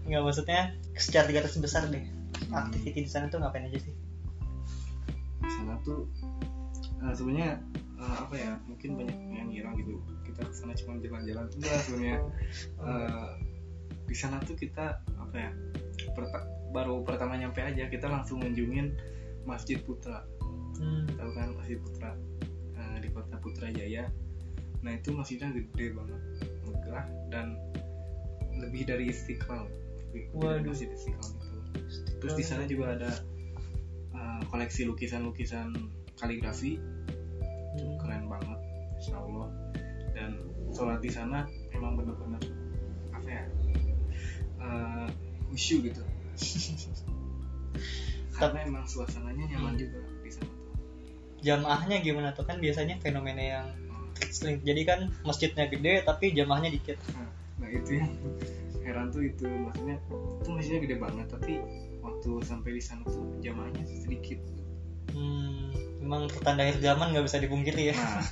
Nggak 0.02 0.22
maksudnya 0.22 0.60
secara 0.94 1.28
garis 1.28 1.56
besar 1.56 1.86
deh. 1.86 2.04
Aktiviti 2.48 3.00
di 3.02 3.10
sana 3.10 3.26
tuh 3.26 3.38
ngapain 3.38 3.64
aja 3.64 3.78
sih? 3.78 3.94
di 5.42 5.50
sana 5.50 5.74
tuh 5.80 6.06
eh, 7.00 7.10
sebenarnya 7.10 7.58
eh, 7.96 8.16
apa 8.16 8.30
ya 8.32 8.54
mungkin 8.64 8.94
banyak 8.94 9.16
yang 9.32 9.48
ngira 9.48 9.70
gitu 9.74 9.98
kita 10.22 10.40
ke 10.40 10.54
sana 10.54 10.70
cuma 10.72 10.98
jalan-jalan 10.98 11.50
enggak 11.50 11.82
sebenarnya 11.82 12.18
Eh, 12.78 13.30
di 14.04 14.14
sana 14.14 14.38
tuh 14.38 14.54
kita 14.54 15.02
apa 15.12 15.34
ya 15.34 15.50
perta- 16.12 16.46
baru 16.70 17.02
pertama 17.02 17.34
nyampe 17.34 17.58
aja 17.58 17.86
kita 17.86 18.06
langsung 18.06 18.38
ngunjungin 18.38 18.94
Masjid 19.42 19.78
Putra 19.78 20.22
Hmm. 20.72 21.04
tahu 21.10 21.30
kan 21.32 21.52
Masjid 21.54 21.76
Putra 21.76 22.14
eh, 22.72 22.96
di 22.98 23.08
kota 23.08 23.34
Putrajaya 23.36 24.06
nah 24.78 24.90
itu 24.90 25.10
masjidnya 25.10 25.50
gede 25.52 25.90
banget 25.92 26.20
megah 26.64 27.04
dan 27.28 27.58
lebih 28.62 28.86
dari 28.86 29.10
Istiqlal. 29.10 29.66
Waduh. 30.32 30.70
Masjid 30.70 30.88
Istiqlal 30.88 31.30
itu. 31.34 31.56
Terus 32.22 32.34
di 32.38 32.44
sana 32.46 32.64
juga 32.64 32.94
ada 32.94 33.10
eh, 34.12 34.40
koleksi 34.48 34.86
lukisan-lukisan 34.86 35.74
kaligrafi. 36.16 36.78
Itu 37.72 37.82
Hmm. 37.82 37.96
keren 38.04 38.24
banget 38.28 38.60
Insya 39.00 39.16
Allah 39.16 39.48
dan 40.12 40.36
sholat 40.70 41.00
di 41.00 41.08
sana 41.08 41.48
emang 41.72 41.96
bener-bener 41.96 42.38
apa 43.10 43.28
ya 43.28 43.42
khusyuk 45.50 45.88
gitu. 45.90 46.02
Karena 48.38 48.58
emang 48.64 48.84
suasananya 48.88 49.44
nyaman 49.56 49.74
juga 49.76 50.00
di 50.24 50.30
sana 50.32 50.48
tuh. 50.48 50.72
Jamaahnya 51.42 51.96
gimana 52.00 52.30
tuh? 52.32 52.44
Kan 52.46 52.60
biasanya 52.62 53.00
fenomena 53.00 53.42
yang 53.42 53.66
sering 54.30 54.62
jadi 54.62 54.82
kan 54.86 55.00
masjidnya 55.26 55.66
gede 55.68 56.06
tapi 56.06 56.30
jamaahnya 56.32 56.70
dikit. 56.70 56.96
nah, 57.12 57.26
nah 57.62 57.70
itu 57.70 57.90
yang 57.94 58.10
heran 58.82 59.06
tuh 59.08 59.22
itu 59.22 59.46
maksudnya 59.46 59.96
itu 60.36 60.48
masjidnya 60.50 60.80
gede 60.82 60.96
banget 60.98 61.26
tapi 61.28 61.52
waktu 61.98 62.30
sampai 62.42 62.70
di 62.72 62.82
sana 62.82 63.06
tuh 63.06 63.22
jamaahnya 63.38 63.86
sedikit 63.86 64.42
Hmm, 65.12 65.68
memang 66.00 66.24
pertanda 66.26 66.64
akhir 66.64 66.80
zaman 66.80 67.12
nggak 67.12 67.22
bisa 67.22 67.36
dipungkiri 67.36 67.92
ya. 67.92 67.94
nah 67.94 68.24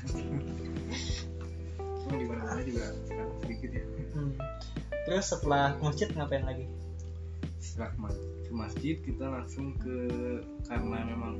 cuma 2.00 2.16
di 2.16 2.24
mana-mana 2.24 2.60
juga 2.60 2.84
sekarang 3.04 3.30
sedikit 3.38 3.70
ya 3.70 3.84
Hmm. 4.10 4.34
Terus 5.00 5.24
setelah 5.24 5.72
ke 5.72 5.82
masjid 5.82 6.08
ngapain 6.10 6.42
lagi? 6.42 6.66
setelah 7.58 7.88
ke 7.88 7.98
ma- 7.98 8.16
ke 8.40 8.52
masjid 8.52 8.96
kita 8.98 9.22
langsung 9.22 9.76
ke 9.76 9.96
karena 10.64 10.98
memang 11.06 11.38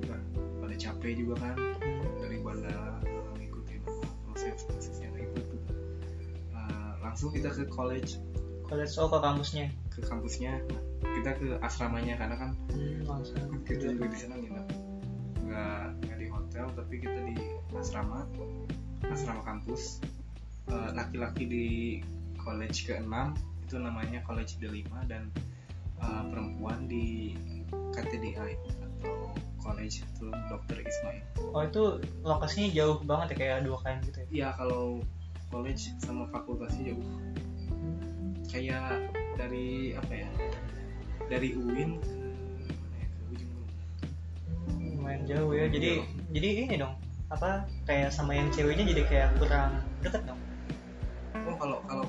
pada 0.61 0.75
capek 0.77 1.13
juga 1.17 1.35
kan 1.41 1.57
Hmm. 1.81 2.21
dari 2.21 2.37
bandara 2.39 3.01
langsung 7.11 7.31
kita 7.31 7.51
ke 7.51 7.67
college 7.67 8.23
College 8.65 8.95
oh 8.97 9.11
ke 9.11 9.19
kampusnya. 9.19 9.67
ke 9.91 10.01
kampusnya 10.01 10.63
kita 11.03 11.31
ke 11.35 11.59
asramanya 11.59 12.15
karena 12.15 12.37
kan 12.39 12.51
Hmm, 12.71 13.03
langsung. 13.03 13.35
kita 13.67 13.91
juga 13.91 14.07
di 14.07 14.17
sana 14.17 14.35
nginep 14.39 14.67
nggak 15.43 15.83
nggak 16.07 16.17
di 16.17 16.27
hotel 16.31 16.67
tapi 16.73 16.95
kita 16.97 17.19
di 17.27 17.35
asrama 17.75 18.23
asrama 19.05 19.43
kampus 19.43 19.99
Uh, 20.71 20.95
laki-laki 20.95 21.51
di 21.51 21.67
college 22.39 22.87
ke-6 22.87 23.11
itu 23.67 23.75
namanya 23.75 24.23
college 24.23 24.55
D5 24.63 24.87
dan 25.11 25.27
uh, 25.99 26.23
perempuan 26.31 26.87
di 26.87 27.35
KTDI 27.91 28.39
atau 28.79 29.35
college 29.59 30.07
itu 30.07 30.31
Dr. 30.47 30.79
Ismail 30.79 31.27
Oh 31.51 31.67
itu 31.67 31.83
lokasinya 32.23 32.71
jauh 32.71 33.03
banget 33.03 33.35
ya 33.35 33.37
kayak 33.43 33.67
dua 33.67 33.83
kali 33.83 33.99
gitu 34.07 34.19
ya? 34.23 34.27
Iya 34.31 34.49
kalau 34.55 35.03
college 35.51 35.93
sama 35.99 36.25
fakultasnya 36.31 36.95
jauh 36.95 37.07
kayak 38.51 39.11
dari 39.35 39.95
apa 39.95 40.13
ya 40.15 40.29
dari 41.31 41.55
UIN 41.55 41.99
ya 42.99 43.07
lumayan 44.99 45.23
jauh 45.27 45.53
ya. 45.55 45.67
Jadi 45.71 45.91
jadi 46.35 46.49
ini 46.67 46.77
dong 46.79 46.95
apa 47.31 47.63
kayak 47.87 48.11
sama 48.11 48.35
yang 48.35 48.51
ceweknya 48.51 48.83
jadi 48.91 49.03
kayak 49.07 49.29
kurang 49.39 49.79
deket 50.03 50.23
dong? 50.27 50.41
oh 51.47 51.55
kalau 51.55 51.79
kalau 51.87 52.07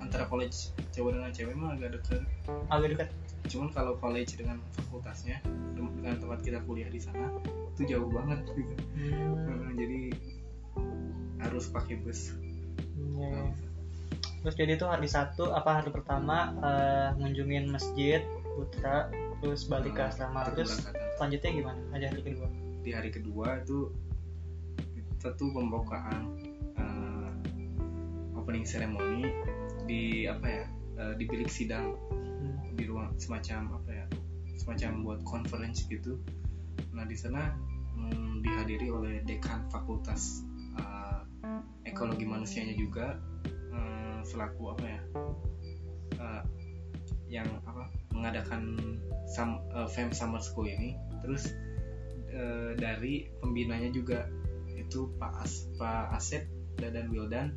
antara 0.00 0.24
college 0.24 0.72
cewek 0.92 1.12
dengan 1.12 1.28
cewek 1.28 1.52
mah 1.52 1.76
agak 1.76 2.00
deket 2.00 2.24
Agak 2.72 2.88
deket. 2.96 3.08
cuman 3.52 3.68
kalau 3.68 3.92
college 4.00 4.32
dengan 4.40 4.56
fakultasnya 4.72 5.44
dengan 5.76 6.16
tempat 6.16 6.40
kita 6.40 6.58
kuliah 6.64 6.88
di 6.88 6.96
sana 6.96 7.28
itu 7.76 7.84
jauh 7.84 8.08
banget 8.08 8.40
gitu 8.48 8.74
Hmm. 8.96 9.34
Hmm, 9.44 9.70
jadi 9.76 10.00
harus 11.42 11.68
pakai 11.68 12.00
bus 12.00 12.32
Hmm, 13.02 13.18
iya, 13.18 13.28
iya. 13.34 13.44
terus 14.42 14.54
jadi 14.54 14.72
tuh 14.78 14.88
hari 14.90 15.10
satu 15.10 15.50
apa 15.50 15.82
hari 15.82 15.90
pertama 15.90 16.54
eh, 16.62 17.08
ngunjungin 17.18 17.66
masjid 17.66 18.22
putra 18.54 19.10
terus 19.42 19.66
balik 19.66 19.98
ke 19.98 20.02
Nah, 20.06 20.10
asrama. 20.10 20.38
itu 20.46 20.50
terus 20.62 20.86
selanjutnya 21.18 21.50
gimana? 21.50 21.80
Ada 21.90 22.06
hari 22.14 22.22
kedua? 22.22 22.48
Di 22.82 22.90
hari 22.94 23.10
kedua 23.10 23.46
itu 23.58 23.78
kita 24.94 25.34
tuh 25.34 25.50
pembukaan 25.50 26.38
eh, 26.78 27.30
opening 28.38 28.62
ceremony 28.62 29.30
di 29.86 30.26
apa 30.30 30.46
ya 30.46 30.64
eh, 30.98 31.14
di 31.18 31.24
bilik 31.26 31.50
sidang. 31.50 31.98
Hmm. 32.42 32.74
di 32.74 32.90
ruang 32.90 33.14
semacam 33.20 33.78
apa 33.78 33.90
ya 33.92 34.04
semacam 34.58 34.90
buat 35.06 35.20
conference 35.22 35.86
gitu. 35.86 36.18
Nah 36.90 37.06
di 37.06 37.14
sana 37.14 37.54
hmm, 37.94 38.42
dihadiri 38.42 38.90
oleh 38.90 39.22
dekan 39.22 39.62
fakultas 39.70 40.42
ekologi 41.92 42.24
manusianya 42.24 42.74
juga 42.74 43.20
eh, 43.70 44.20
selaku 44.24 44.72
apa 44.72 44.84
ya 44.88 45.00
eh, 46.16 46.42
yang 47.32 47.48
apa 47.64 47.88
mengadakan 48.12 48.76
sam, 49.28 49.64
eh, 49.72 49.88
Fem 49.88 50.12
Summer 50.12 50.40
School 50.40 50.68
ini 50.68 50.96
terus 51.24 51.52
eh, 52.32 52.76
dari 52.76 53.28
pembinanya 53.40 53.88
juga 53.92 54.28
itu 54.72 55.08
Pak 55.16 55.32
As, 55.40 55.68
Pak 55.80 56.16
Asep 56.16 56.44
dan 56.80 57.08
Wildan 57.08 57.56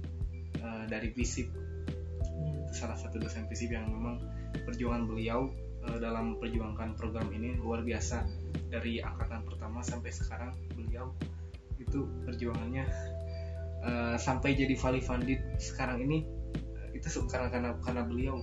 eh, 0.59 0.83
dari 0.87 1.11
FISIP 1.11 1.51
salah 2.75 2.99
satu 2.99 3.19
dosen 3.19 3.47
FISIP 3.47 3.71
yang 3.75 3.87
memang 3.87 4.19
perjuangan 4.67 5.07
beliau 5.07 5.47
dalam 6.01 6.41
perjuangkan 6.41 6.97
program 6.97 7.29
ini 7.29 7.61
luar 7.61 7.85
biasa. 7.85 8.25
Dari 8.73 8.99
angkatan 9.05 9.45
pertama 9.45 9.85
sampai 9.85 10.09
sekarang 10.09 10.57
beliau 10.73 11.13
itu 11.77 12.09
perjuangannya 12.25 12.83
eh, 13.85 14.15
sampai 14.17 14.57
jadi 14.57 14.73
Vali 14.73 14.99
Vandit 14.99 15.39
sekarang 15.61 16.01
ini 16.01 16.25
eh, 16.57 16.97
itu 16.97 17.07
karena 17.29 17.47
karena 17.47 17.69
karena 17.79 18.01
beliau 18.03 18.41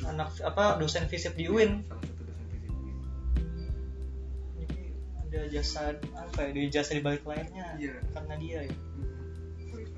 anak 0.00 0.32
apa 0.40 0.80
dosen 0.80 1.04
fisip 1.06 1.36
di 1.36 1.44
UIN 1.44 1.84
salah 1.84 2.00
satu 2.00 2.22
dosen 2.24 2.44
FISIP 2.48 2.72
ini. 2.72 2.92
jadi 4.56 4.80
ada 5.28 5.40
jasa 5.52 5.80
apa 6.16 6.38
ya 6.40 6.50
di 6.56 6.60
jasa 6.72 6.90
di 6.96 7.02
balik 7.04 7.22
layarnya 7.28 7.66
Iya. 7.76 7.94
karena 8.16 8.34
dia 8.40 8.58
ya 8.64 8.74
Vandit. 9.68 9.88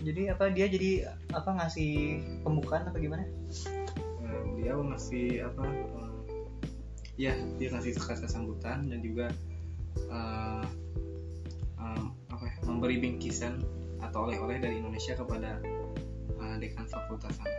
jadi 0.00 0.22
apa 0.32 0.44
dia 0.52 0.66
jadi 0.68 0.90
apa 1.32 1.50
ngasih 1.56 1.92
pembukaan 2.44 2.84
apa 2.88 3.00
gimana 3.00 3.24
Eh, 4.20 4.40
beliau 4.54 4.84
ngasih 4.86 5.42
apa 5.42 5.64
eh, 5.66 6.12
ya 7.18 7.32
dia 7.58 7.68
ngasih 7.72 7.96
kata 7.96 8.28
sambutan 8.30 8.86
dan 8.86 9.00
juga 9.02 9.26
eh, 10.06 10.64
em, 11.80 12.12
apa 12.30 12.44
ya, 12.44 12.54
memberi 12.68 12.96
bingkisan 13.00 13.64
atau 14.00 14.28
oleh-oleh 14.28 14.60
dari 14.60 14.80
Indonesia 14.80 15.16
kepada 15.16 15.60
eh, 16.40 16.56
dekan 16.60 16.86
fakultas 16.88 17.36
sana. 17.36 17.58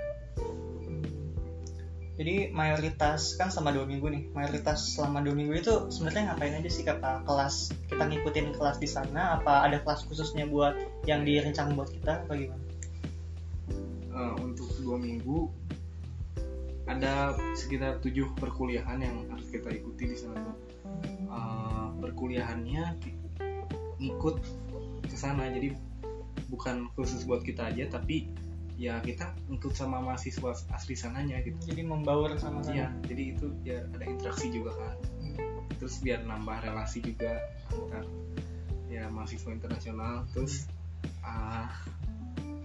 Jadi 2.22 2.54
mayoritas 2.54 3.34
kan 3.34 3.50
selama 3.50 3.82
dua 3.82 3.86
minggu 3.90 4.06
nih 4.13 4.24
mayoritas 4.38 4.94
selama 4.94 5.25
dua 5.25 5.34
minggu 5.34 5.58
itu 5.58 5.74
sebenarnya 5.90 6.30
ngapain 6.30 6.54
aja 6.54 6.70
sih 6.70 6.86
kata 6.86 7.25
kelas 7.25 7.74
kita 7.90 8.04
ngikutin 8.04 8.54
kelas 8.54 8.78
di 8.78 8.86
sana? 8.86 9.42
Apa 9.42 9.66
ada 9.66 9.82
kelas 9.82 10.06
khususnya 10.06 10.46
buat 10.46 10.78
yang 11.10 11.25
dirancang 11.25 11.74
buat 11.74 11.90
kita 11.90 12.22
apa 12.28 12.34
gimana? 12.38 12.66
Eh, 14.12 14.34
untuk 14.38 14.70
dua 14.86 15.01
minggu 15.01 15.50
ada 16.86 17.34
sekitar 17.58 18.04
tujuh 18.04 18.38
perkuliahan 18.38 19.01
yang 19.01 19.25
harus 19.32 19.48
kita 19.50 19.72
ikuti 19.72 20.13
di 20.13 20.18
sana. 20.20 20.51
Eh, 21.25 21.88
perkuliahannya 22.06 23.01
ngikut 24.01 24.41
ke 25.05 25.15
sana 25.15 25.48
jadi 25.53 25.77
bukan 26.50 26.90
khusus 26.98 27.24
buat 27.24 27.46
kita 27.46 27.72
aja 27.72 27.87
tapi 27.87 28.27
ya 28.81 28.98
kita 29.05 29.29
ngikut 29.46 29.77
sama 29.77 30.01
mahasiswa 30.01 30.57
asli 30.74 30.98
sananya 30.98 31.37
gitu 31.46 31.70
jadi 31.70 31.85
membaur 31.85 32.33
sama 32.42 32.66
Iya, 32.66 32.90
sama 32.90 33.05
jadi 33.05 33.24
itu 33.37 33.48
ya 33.61 33.85
ada 33.94 34.05
interaksi 34.09 34.50
juga 34.50 34.74
kan. 34.74 34.98
Terus 35.77 36.01
biar 36.01 36.25
nambah 36.25 36.66
relasi 36.66 37.05
juga 37.05 37.46
antar 37.70 38.09
ya 38.90 39.05
mahasiswa 39.14 39.53
internasional. 39.53 40.25
Terus 40.33 40.66
ah 41.22 41.70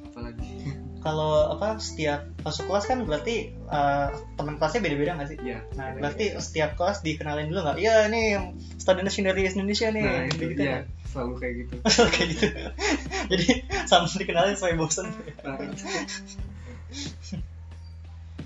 apa 0.09 0.19
lagi? 0.25 0.53
kalau 1.07 1.55
apa 1.55 1.79
setiap 1.79 2.27
masuk 2.43 2.67
kelas 2.67 2.89
kan 2.91 2.99
berarti 3.07 3.55
eh, 3.55 4.09
teman 4.35 4.59
kelasnya 4.59 4.83
beda-beda 4.83 5.15
nggak 5.21 5.29
sih 5.31 5.39
ya. 5.39 5.63
nah 5.79 5.95
berarti 5.95 6.35
juga. 6.35 6.43
setiap 6.43 6.71
kelas 6.75 6.99
dikenalin 7.07 7.47
dulu 7.47 7.63
nggak 7.63 7.79
iya 7.79 8.11
ini 8.11 8.35
yang 8.35 8.45
student 8.75 9.07
dari 9.07 9.47
Indonesia 9.47 9.87
nih 9.95 10.03
nah 10.03 10.27
itu 10.27 10.43
gitu 10.51 10.63
ya 10.67 10.83
selalu 11.17 11.35
kayak 11.41 11.55
gitu. 11.65 11.75
kayak 12.15 12.29
gitu 12.37 12.47
jadi 13.33 13.47
sama 13.89 14.05
dikenalin 14.07 14.53
sampai 14.55 14.77
bosan 14.77 15.09
Nah. 15.41 15.57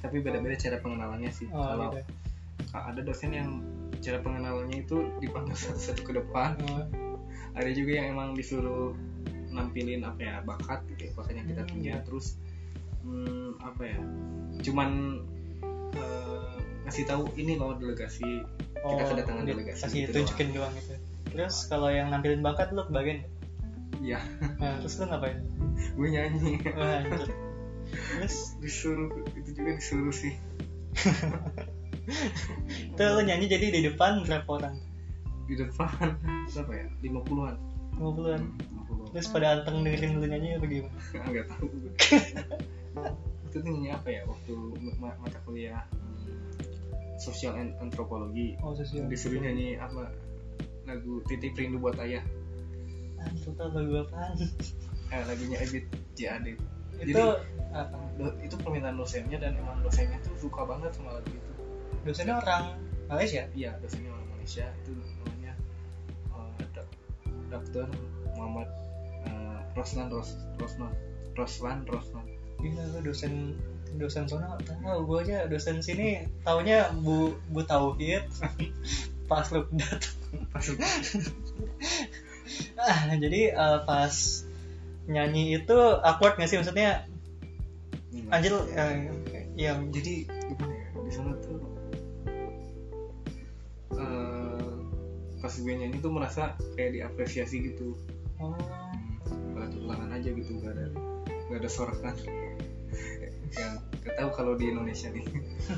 Tapi 0.01 0.17
beda-beda 0.25 0.57
cara 0.57 0.77
pengenalannya 0.81 1.29
sih. 1.29 1.47
oh, 1.51 1.61
Kalau 1.61 1.93
gitu. 1.93 2.01
ada 2.73 3.01
dosen 3.03 3.31
yang 3.35 3.51
cara 4.01 4.17
pengenalannya 4.23 4.89
itu 4.89 4.97
dipanggil 5.21 5.53
satu-satu 5.61 6.03
ke 6.03 6.13
depan, 6.17 6.57
Oh, 6.73 6.89
ada 7.53 7.69
juga 7.69 8.01
yang 8.01 8.17
emang 8.17 8.33
disuruh 8.33 8.97
nampilin 9.51 10.07
apa 10.07 10.21
ya 10.23 10.35
bakat 10.41 10.87
gitu 10.95 11.11
ya, 11.11 11.13
bakat 11.19 11.35
yang 11.37 11.49
kita 11.51 11.63
Hmm. 11.67 11.71
punya 11.75 11.95
terus 12.07 12.27
hmm, 13.03 13.59
apa 13.59 13.83
ya 13.83 13.99
cuman 14.63 14.91
eh, 15.93 16.55
ngasih 16.87 17.05
tahu 17.05 17.27
ini 17.35 17.59
loh 17.59 17.75
delegasi 17.75 18.47
kita 18.79 19.03
kedatangan 19.05 19.45
delegasi 19.45 19.83
kasih 19.85 19.99
gitu 20.07 20.23
tunjukin 20.23 20.55
doang 20.55 20.71
gitu 20.79 20.95
terus 21.31 21.67
kalau 21.71 21.89
yang 21.91 22.11
nampilin 22.11 22.43
bakat 22.43 22.75
lu 22.75 22.83
kebagian? 22.87 23.27
Ya 24.01 24.21
nah, 24.59 24.81
terus 24.83 24.99
lu 24.99 25.07
ngapain? 25.09 25.39
Gue 25.95 26.09
nyanyi. 26.11 26.59
Wah, 26.73 27.05
anjir. 27.05 27.31
terus? 27.91 28.57
Disuruh 28.63 29.11
itu 29.35 29.51
juga 29.55 29.71
disuruh 29.77 30.15
sih. 30.15 30.35
Itu 32.91 33.03
lu 33.03 33.23
nyanyi 33.23 33.47
jadi 33.47 33.67
di 33.71 33.81
depan 33.87 34.27
berapa 34.27 34.49
orang? 34.51 34.75
Di 35.47 35.55
depan. 35.55 36.19
Berapa 36.51 36.73
ya? 36.75 36.87
50-an 37.07 37.57
50-an 38.01 38.43
50 38.89 39.13
terus 39.13 39.27
pada 39.29 39.47
anteng 39.59 39.83
dengerin 39.83 40.23
lu 40.23 40.27
nyanyi 40.27 40.49
apa 40.57 40.67
gimana? 40.67 40.99
Nggak 41.31 41.47
tahu 41.51 41.67
itu 43.51 43.57
tuh 43.59 43.67
nyanyi 43.67 43.91
apa 43.91 44.09
ya? 44.09 44.23
Waktu 44.25 44.53
ma- 45.03 45.19
mata 45.19 45.39
kuliah 45.43 45.83
hmm, 45.91 47.19
sosial 47.19 47.59
antropologi. 47.83 48.55
Oh 48.63 48.73
sosial. 48.73 49.11
Disuruh 49.11 49.43
nyanyi 49.43 49.77
apa 49.77 50.15
lagu 50.91 51.23
titip 51.25 51.55
rindu 51.55 51.79
buat 51.79 51.95
ayah. 52.03 52.25
Anjir 53.21 53.53
tau 53.55 53.71
lagu 53.71 54.03
apaan. 54.03 54.35
Eh, 55.11 55.23
lagunya 55.27 55.59
Ebit 55.59 55.87
JAD 56.15 56.47
itu 56.51 56.63
Jadi- 57.01 57.15
apa? 57.71 57.97
Do- 58.19 58.37
itu 58.43 58.55
permintaan 58.59 58.95
dosennya 58.95 59.39
dan 59.39 59.55
emang 59.55 59.79
dosennya 59.81 60.19
tuh 60.21 60.35
suka 60.37 60.67
banget 60.67 60.91
sama 60.93 61.15
lagu 61.15 61.31
itu. 61.31 61.53
Dosennya 62.03 62.39
orang 62.39 62.77
Malaysia? 63.07 63.47
Iya 63.53 63.79
dosennya 63.79 64.11
orang 64.11 64.29
Malaysia. 64.35 64.67
Itu 64.83 64.93
namanya 65.23 65.53
eh, 66.31 66.65
Dok- 66.75 66.95
Dokter 67.49 67.87
Muhammad 68.35 68.69
eh, 69.25 69.59
Roslan 69.73 70.11
Ros 70.11 70.35
Roslan 70.57 70.93
Roslan 71.35 71.79
Roslan 71.87 72.27
gila 72.61 72.85
lu 72.93 73.01
dosen 73.01 73.57
dosen 73.97 74.29
sana 74.29 74.61
tahu 74.61 75.01
gue 75.03 75.19
aja 75.25 75.49
dosen 75.49 75.81
sini 75.81 76.29
taunya 76.45 76.93
bu 76.93 77.33
bu 77.49 77.65
tauhid 77.65 78.21
pas 79.31 79.47
lu 79.55 79.63
datang 79.79 80.43
pas 80.51 80.67
ah 82.83 83.15
jadi 83.15 83.55
eh, 83.55 83.79
pas 83.87 84.15
nyanyi 85.07 85.63
itu 85.63 85.79
awkward 86.03 86.35
nggak 86.35 86.51
sih? 86.51 86.59
Maksudnya 86.59 87.07
anjir 88.35 88.55
eh, 88.75 89.11
yang 89.55 89.95
jadi 89.95 90.27
gimana 90.27 90.75
ya 90.75 90.87
di 90.99 91.13
sana 91.15 91.33
tuh 91.39 91.63
eh, 93.95 94.75
pas 95.39 95.53
gue 95.55 95.75
nyanyi 95.75 95.97
tuh 96.03 96.11
merasa 96.11 96.59
kayak 96.75 96.99
diapresiasi 96.99 97.71
gitu. 97.71 97.95
Oh. 98.43 98.57
Pada 99.55 99.77
ulangan 99.79 100.11
aja 100.17 100.33
gitu 100.33 100.59
gak 100.59 100.75
ada 100.75 100.91
gak 101.51 101.59
ada 101.63 101.71
sorakan 101.71 102.15
yang 103.59 103.75
gak 104.05 104.15
tahu 104.19 104.31
kalau 104.35 104.53
di 104.55 104.71
Indonesia 104.71 105.11
nih. 105.11 105.25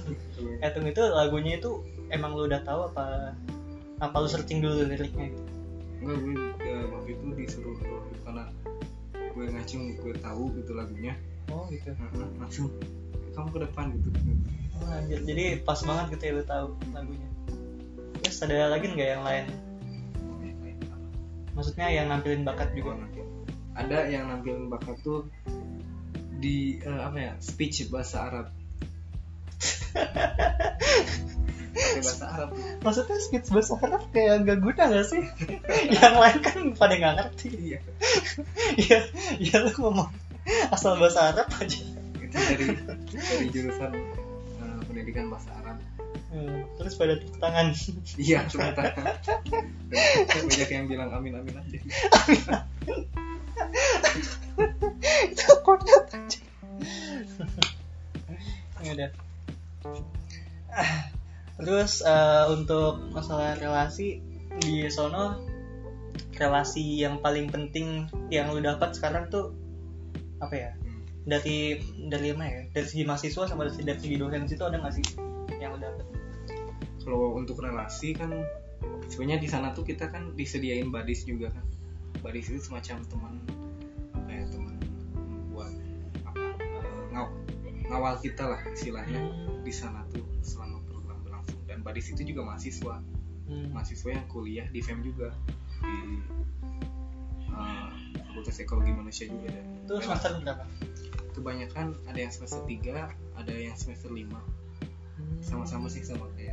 Tunggu 0.75 0.91
itu 0.93 1.03
lagunya 1.13 1.57
itu 1.57 1.85
emang 2.13 2.37
lu 2.37 2.49
udah 2.49 2.61
tahu 2.65 2.93
apa 2.93 3.37
apa 4.03 4.17
lu 4.19 4.29
searching 4.29 4.61
dulu 4.61 4.89
liriknya? 4.89 5.33
Gitu 5.33 5.53
enggak 6.03 6.19
gue 6.19 6.35
eh, 6.67 6.85
waktu 6.91 7.09
itu 7.15 7.25
disuruh 7.39 7.75
gitu, 7.79 7.97
karena 8.27 8.45
gue 9.15 9.45
ngacung 9.55 9.83
gue 10.03 10.15
tahu 10.19 10.43
gitu 10.59 10.73
lagunya. 10.75 11.15
Oh 11.55 11.65
gitu. 11.71 11.95
Heeh, 11.95 12.29
langsung 12.43 12.67
kamu 13.33 13.49
ke 13.55 13.59
depan 13.71 13.85
gitu. 13.97 14.09
Oh, 14.83 14.91
anjir. 14.91 15.23
jadi 15.23 15.63
pas 15.63 15.79
banget 15.87 16.19
gitu 16.19 16.23
ya 16.27 16.33
lu 16.35 16.45
tahu 16.45 16.67
lagunya. 16.91 17.29
Terus 18.23 18.39
ada 18.43 18.75
lagi 18.75 18.87
nggak 18.91 19.11
yang 19.19 19.25
lain? 19.25 19.47
Maksudnya 21.53 21.87
yang 21.93 22.07
nampilin 22.11 22.43
bakat 22.43 22.73
juga? 22.75 22.99
Ada 23.77 24.09
yang 24.09 24.25
nampilin 24.29 24.73
bakat 24.73 24.99
tuh 25.05 25.29
di 26.43 26.83
eh, 26.83 27.01
apa 27.01 27.19
ya 27.23 27.33
speech 27.39 27.87
bahasa 27.87 28.27
Arab. 28.27 28.47
Bahasa 32.03 32.27
Arab. 32.27 32.51
Maksudnya 32.83 33.17
speech 33.23 33.49
bahasa 33.55 33.79
Arab 33.79 34.03
kayak 34.11 34.43
gak 34.43 34.59
guna 34.59 34.83
gak 34.91 35.07
sih? 35.07 35.23
Yang 35.97 36.15
lain 36.19 36.39
kan 36.43 36.59
pada 36.75 36.95
nggak 36.99 37.15
ngerti. 37.15 37.49
Iya. 37.55 37.79
Ya 38.75 38.99
ya 39.39 39.57
lu 39.63 39.71
ngomong 39.79 40.11
asal 40.75 40.99
bahasa 40.99 41.31
Arab 41.31 41.47
aja. 41.63 41.79
Itu 42.19 42.35
dari 42.35 42.67
dari 43.15 43.47
jurusan 43.55 43.93
eh, 44.59 44.81
pendidikan 44.91 45.31
bahasa 45.31 45.55
Arab. 45.63 45.79
Hmm, 46.33 46.65
terus 46.81 46.99
pada 46.99 47.23
tepuk 47.23 47.39
tangan. 47.39 47.71
Iya 48.19 48.51
cuma 48.51 48.75
tangan. 48.75 49.15
Banyak 50.27 50.71
yang 50.75 50.87
bilang 50.91 51.13
amin 51.15 51.39
amin 51.39 51.55
aja 51.61 51.79
itu 55.33 55.49
kodrat 55.63 56.07
aja 56.11 56.41
udah. 58.93 59.11
Ah, 60.73 60.93
terus 61.61 62.03
eh, 62.03 62.45
untuk 62.51 62.99
masalah 63.13 63.57
relasi 63.61 64.19
di 64.63 64.89
sono 64.89 65.39
relasi 66.37 67.01
yang 67.01 67.21
paling 67.21 67.49
penting 67.49 68.09
yang 68.33 68.51
lu 68.53 68.61
dapat 68.61 68.97
sekarang 68.97 69.29
tuh 69.29 69.55
apa 70.43 70.55
ya? 70.55 70.71
Dari 71.23 71.79
dari 72.11 72.35
mana 72.35 72.51
ya? 72.51 72.63
Dari 72.75 72.87
segi 72.89 73.05
mahasiswa 73.07 73.47
sama 73.47 73.69
dari, 73.69 73.85
dari 73.85 74.01
segi 74.01 74.17
dosen 74.19 74.49
situ 74.51 74.65
ada 74.65 74.81
nggak 74.81 74.95
sih 74.97 75.07
yang 75.63 75.77
lu 75.77 75.81
dapat? 75.81 76.07
Kalau 77.03 77.39
untuk 77.39 77.63
relasi 77.63 78.15
kan 78.17 78.31
sebenarnya 79.07 79.39
di 79.39 79.49
sana 79.51 79.71
tuh 79.71 79.87
kita 79.87 80.11
kan 80.11 80.35
disediain 80.35 80.91
badis 80.91 81.23
juga 81.23 81.53
kan 81.55 81.65
badis 82.23 82.47
itu 82.55 82.61
semacam 82.63 82.97
teman 83.11 83.35
apa 84.15 84.31
ya 84.31 84.45
teman 84.49 84.75
buat 85.51 85.73
apa 86.25 86.39
eh, 86.63 87.03
ngaw- 87.13 87.35
ngawal 87.91 88.15
kita 88.23 88.45
lah 88.47 88.61
istilahnya 88.71 89.21
di 89.63 89.73
sana 89.75 90.07
tuh 90.15 90.25
selama 90.41 90.81
program 90.87 91.19
berlangsung. 91.27 91.59
Dan 91.67 91.83
badis 91.83 92.15
itu 92.15 92.23
juga 92.23 92.47
mahasiswa. 92.47 93.03
Hmm. 93.43 93.69
mahasiswa 93.75 94.17
yang 94.17 94.25
kuliah 94.31 94.65
di 94.71 94.81
FEM 94.81 95.03
juga 95.03 95.35
di 95.83 96.23
eh, 97.53 97.89
Fakultas 98.23 98.57
Ekologi 98.63 98.95
Manusia 98.95 99.29
juga 99.29 99.51
ada 99.53 99.61
itu 99.61 99.93
semester 100.01 100.31
berapa? 100.41 100.65
Kebanyakan 101.33 101.87
ada 102.09 102.19
yang 102.23 102.33
semester 102.33 102.63
3 102.65 103.13
ada 103.37 103.53
yang 103.53 103.77
semester 103.77 104.09
5 104.09 104.25
sama-sama 105.43 105.91
sih 105.91 106.07
sama 106.07 106.31
kayak 106.39 106.52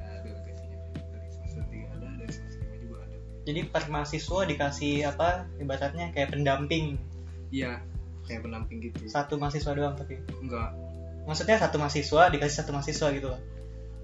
jadi 3.50 3.66
per 3.66 3.90
mahasiswa 3.90 4.46
dikasih 4.46 5.10
apa 5.10 5.50
ibaratnya 5.58 6.14
kayak 6.14 6.38
pendamping. 6.38 7.02
Iya 7.50 7.82
kayak 8.30 8.46
pendamping 8.46 8.78
gitu. 8.86 9.10
Satu 9.10 9.42
mahasiswa 9.42 9.74
doang 9.74 9.98
tapi. 9.98 10.22
Enggak. 10.38 10.78
Maksudnya 11.26 11.58
satu 11.58 11.82
mahasiswa 11.82 12.30
dikasih 12.30 12.56
satu 12.62 12.72
mahasiswa 12.78 13.10
gitu 13.10 13.28
loh. 13.34 13.42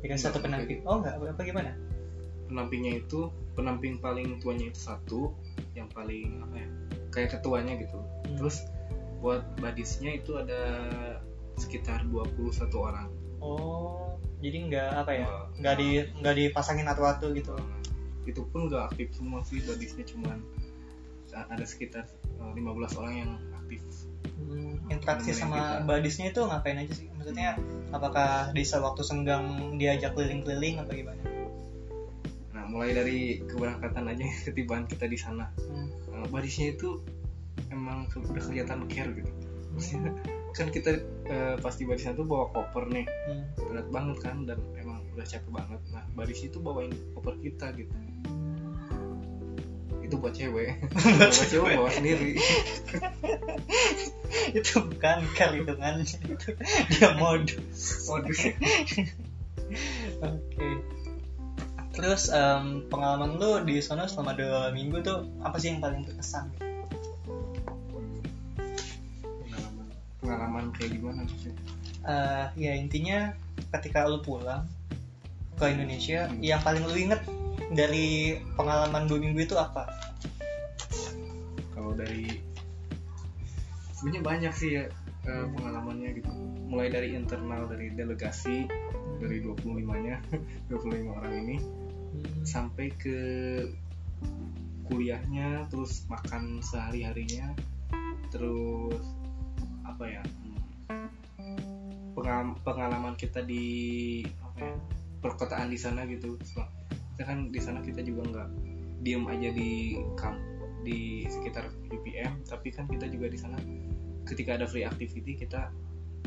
Dikasih 0.01 0.25
Enggak, 0.25 0.33
satu 0.33 0.37
pendamping. 0.41 0.79
Oh 0.81 0.97
enggak 0.97 1.13
apa 1.21 1.41
gimana? 1.45 1.71
Pendampingnya 2.49 3.05
itu 3.05 3.29
pendamping 3.53 4.01
paling 4.01 4.41
tuanya 4.41 4.73
itu 4.73 4.79
satu 4.81 5.21
yang 5.77 5.85
paling 5.93 6.41
apa 6.41 6.55
ya 6.65 6.67
kayak 7.13 7.29
ketuanya 7.37 7.77
gitu. 7.77 8.01
Hmm. 8.01 8.35
terus 8.41 8.65
buat 9.21 9.45
badisnya 9.61 10.17
itu 10.17 10.41
ada 10.41 10.89
sekitar 11.61 12.01
21 12.09 12.65
orang. 12.73 13.07
Oh 13.39 14.17
jadi 14.43 14.57
nggak 14.69 14.89
apa 15.05 15.11
ya 15.15 15.25
Nggak. 15.25 15.45
nggak 15.61 15.75
di 15.79 15.89
nggak 16.21 16.35
dipasangin 16.37 16.87
atu-atu 16.89 17.27
gitu 17.33 17.55
itu 18.25 18.41
pun 18.49 18.67
nggak 18.69 18.93
aktif 18.93 19.13
semua 19.13 19.45
sih 19.45 19.61
badisnya 19.63 20.05
cuman 20.05 20.41
ada 21.35 21.65
sekitar 21.67 22.07
eh, 22.39 22.51
15 22.55 22.99
orang 22.99 23.13
yang 23.13 23.31
aktif. 23.59 23.81
Hmm, 24.35 24.79
interaksi 24.87 25.31
sama 25.35 25.55
kita. 25.57 25.87
badisnya 25.87 26.27
itu 26.31 26.41
ngapain 26.43 26.77
aja 26.79 26.93
sih? 26.95 27.07
Maksudnya 27.15 27.59
apakah 27.91 28.51
di 28.55 28.63
waktu 28.63 29.01
senggang 29.03 29.75
diajak 29.75 30.15
keliling-keliling 30.15 30.79
apa 30.79 30.91
gimana? 30.95 31.21
Nah 32.55 32.63
mulai 32.71 32.95
dari 32.95 33.43
keberangkatan 33.43 34.05
aja 34.11 34.23
ketibaan 34.47 34.87
kita 34.87 35.05
di 35.11 35.17
sana. 35.19 35.51
Hmm. 35.59 35.89
Eh, 35.91 36.25
badisnya 36.31 36.71
itu 36.71 37.03
emang 37.67 38.07
ke- 38.07 38.23
udah 38.23 38.43
kelihatan 38.43 38.87
care 38.87 39.11
gitu. 39.11 39.31
Maksudnya, 39.75 40.11
kan 40.57 40.67
kita 40.71 41.03
eh, 41.27 41.55
pasti 41.59 41.83
badisnya 41.83 42.15
tuh 42.15 42.25
bawa 42.27 42.51
koper 42.55 42.87
nih. 42.91 43.05
Hmm. 43.27 43.43
berat 43.71 43.87
banget 43.91 44.17
kan 44.23 44.37
dan 44.47 44.59
udah 45.15 45.25
capek 45.25 45.51
banget. 45.51 45.79
Nah 45.95 46.03
badis 46.13 46.43
itu 46.43 46.59
bawain 46.59 46.91
koper 47.15 47.39
kita 47.39 47.71
gitu. 47.79 47.95
Itu 50.03 50.21
buat 50.21 50.37
cewek. 50.37 50.85
Buat 51.17 51.33
cewek 51.33 51.81
bawa 51.81 51.89
sendiri. 51.89 52.37
Itu 54.59 54.85
bukan 54.85 55.25
hitungannya 55.33 56.05
itu 56.05 56.53
dia 56.93 57.17
modus. 57.17 58.05
Modus. 58.05 58.39
Oke. 60.21 60.69
Terus 61.95 62.29
em, 62.29 62.85
pengalaman 62.91 63.39
lu 63.39 63.63
di 63.65 63.79
sana 63.81 64.05
selama 64.05 64.37
dua 64.37 64.69
minggu 64.75 65.01
tuh 65.01 65.25
apa 65.41 65.57
sih 65.57 65.73
yang 65.73 65.81
paling 65.81 66.05
berkesan? 66.05 66.51
pengalaman. 69.41 69.85
Pengalaman 70.21 70.63
kayak 70.75 70.91
gimana 70.99 71.21
sih? 71.25 71.55
Eh, 72.05 72.45
ya 72.59 72.73
intinya 72.77 73.33
ketika 73.73 74.05
lu 74.05 74.21
pulang 74.21 74.69
ke 75.55 75.65
Indonesia, 75.71 76.27
Hmm. 76.27 76.39
yang 76.43 76.61
paling 76.61 76.83
lu 76.83 76.95
inget 76.95 77.21
dari 77.71 78.37
pengalaman 78.55 79.07
dua 79.07 79.19
minggu 79.19 79.39
itu 79.41 79.55
apa? 79.55 79.87
kalau 81.75 81.91
dari 81.91 82.39
sebenarnya 83.93 84.23
banyak 84.23 84.53
sih 84.55 84.69
ya 84.79 84.83
eh, 85.27 85.45
pengalamannya 85.53 86.17
gitu 86.17 86.31
mulai 86.65 86.89
dari 86.89 87.13
internal 87.13 87.67
dari 87.69 87.93
delegasi 87.93 88.65
dari 89.21 89.37
25 89.43 89.85
nya 90.01 90.17
25 90.71 91.13
orang 91.13 91.33
ini 91.45 91.57
sampai 92.41 92.89
ke 92.95 93.19
kuliahnya 94.87 95.67
terus 95.69 96.09
makan 96.09 96.63
sehari 96.65 97.05
harinya 97.05 97.53
terus 98.33 99.03
apa 99.85 100.03
ya 100.09 100.23
hmm, 100.89 102.57
pengalaman 102.65 103.13
kita 103.13 103.45
di 103.45 104.25
apa 104.41 104.57
ya 104.63 104.75
perkotaan 105.25 105.73
di 105.73 105.79
sana 105.81 106.05
gitu. 106.05 106.37
Kita 106.37 107.23
kan 107.25 107.49
di 107.49 107.57
sana 107.57 107.81
kita 107.81 108.05
juga 108.05 108.21
nggak 108.29 108.49
diem 109.01 109.25
aja 109.25 109.49
di 109.49 109.97
kamp 110.17 110.37
di 110.85 111.25
sekitar 111.25 111.65
UPM 111.89 112.45
tapi 112.45 112.69
kan 112.69 112.85
kita 112.85 113.09
juga 113.09 113.25
di 113.25 113.37
sana 113.41 113.57
ketika 114.29 114.57
ada 114.61 114.69
free 114.69 114.85
activity 114.85 115.33
kita 115.33 115.73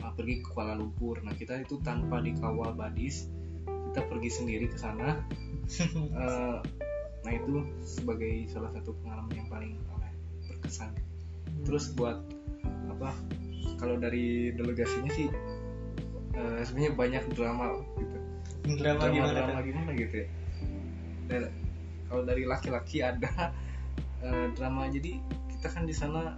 uh, 0.02 0.12
pergi 0.18 0.42
ke 0.42 0.50
Kuala 0.50 0.74
Lumpur. 0.74 1.22
Nah 1.22 1.34
kita 1.34 1.62
itu 1.62 1.78
tanpa 1.86 2.18
dikawal 2.18 2.74
badis 2.74 3.30
kita 3.90 4.04
pergi 4.06 4.30
sendiri 4.30 4.66
ke 4.68 4.78
sana. 4.78 5.18
Eh, 5.68 6.58
nah 7.28 7.32
itu 7.36 7.60
sebagai 7.84 8.48
salah 8.48 8.72
satu 8.72 8.96
pengalaman 9.04 9.36
yang 9.36 9.48
paling 9.52 9.76
ya, 9.76 10.08
berkesan. 10.48 10.96
Terus 11.68 11.92
buat 11.92 12.24
apa 12.88 13.12
kalau 13.76 14.00
dari 14.00 14.48
delegasinya 14.56 15.12
sih 15.12 15.28
eh, 16.40 16.60
sebenarnya 16.64 16.96
banyak 16.96 17.24
drama 17.36 17.84
gitu 18.00 18.16
drama 18.76 19.04
gimana 19.08 19.38
drama 19.40 19.62
gimana 19.64 19.90
gitu 19.96 20.14
ya. 20.24 20.28
Dan 21.28 21.42
kalau 22.08 22.22
dari 22.24 22.44
laki-laki 22.44 23.00
ada 23.00 23.30
eh, 24.26 24.46
drama. 24.52 24.90
Jadi 24.92 25.20
kita 25.56 25.68
kan 25.72 25.88
di 25.88 25.94
sana 25.94 26.36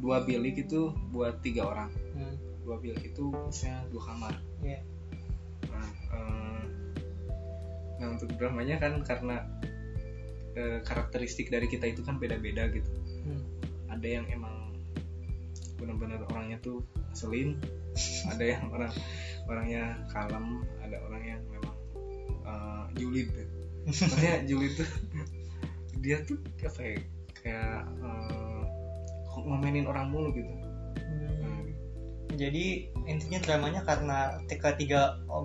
dua 0.00 0.24
bilik 0.24 0.68
itu 0.68 0.92
buat 1.12 1.40
tiga 1.44 1.68
orang. 1.68 1.90
Hmm, 2.16 2.36
dua 2.64 2.76
bilik 2.80 3.12
itu 3.12 3.32
misalnya 3.32 3.86
dua 3.92 4.02
kamar. 4.04 4.34
Iya. 4.60 4.80
nah, 5.70 5.88
eh, 5.88 6.62
nah 8.00 8.06
untuk 8.16 8.32
dramanya 8.36 8.80
kan 8.80 9.00
karena 9.04 9.44
eh, 10.56 10.80
karakteristik 10.82 11.52
dari 11.52 11.68
kita 11.68 11.88
itu 11.88 12.04
kan 12.04 12.20
beda-beda 12.20 12.68
gitu. 12.72 12.90
Hmm. 13.20 13.44
ada 13.90 14.06
yang 14.06 14.24
emang 14.32 14.72
benar-benar 15.76 16.24
orangnya 16.32 16.56
tuh 16.60 16.84
selin 17.16 17.56
ada 18.32 18.44
yang 18.44 18.64
orang 18.70 18.92
orangnya 19.46 19.82
kalem 20.10 20.62
ada 20.80 20.96
orang 21.06 21.22
yang 21.26 21.40
memang 21.50 21.76
eh, 22.46 22.84
julid 22.98 23.28
maksudnya 23.86 24.34
julid 24.48 24.72
tuh 24.76 24.88
dia 26.00 26.22
tuh 26.24 26.38
apa 26.64 26.80
ya 26.80 26.96
kayak 27.40 27.80
eh, 28.00 28.62
ngomenin 29.40 29.86
orang 29.88 30.10
mulu 30.10 30.30
gitu 30.34 30.50
Hmm. 31.00 31.42
Nah, 31.42 31.62
Jadi 32.38 32.86
intinya 33.06 33.38
dramanya 33.42 33.82
karena 33.82 34.38
tiga 34.46 34.74
tiga 34.78 35.00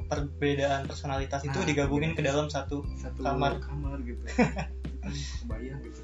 perbedaan 0.06 0.86
personalitas 0.86 1.42
itu 1.42 1.58
Ah, 1.58 1.66
digabungin 1.66 2.14
iya. 2.14 2.18
ke 2.18 2.22
dalam 2.26 2.50
satu 2.50 2.86
satu 3.02 3.26
Kamar. 3.26 3.58
kamar 3.62 3.98
gitu 4.06 4.22
Itu 5.06 5.22
kebayang 5.42 5.80
gitu 5.86 6.02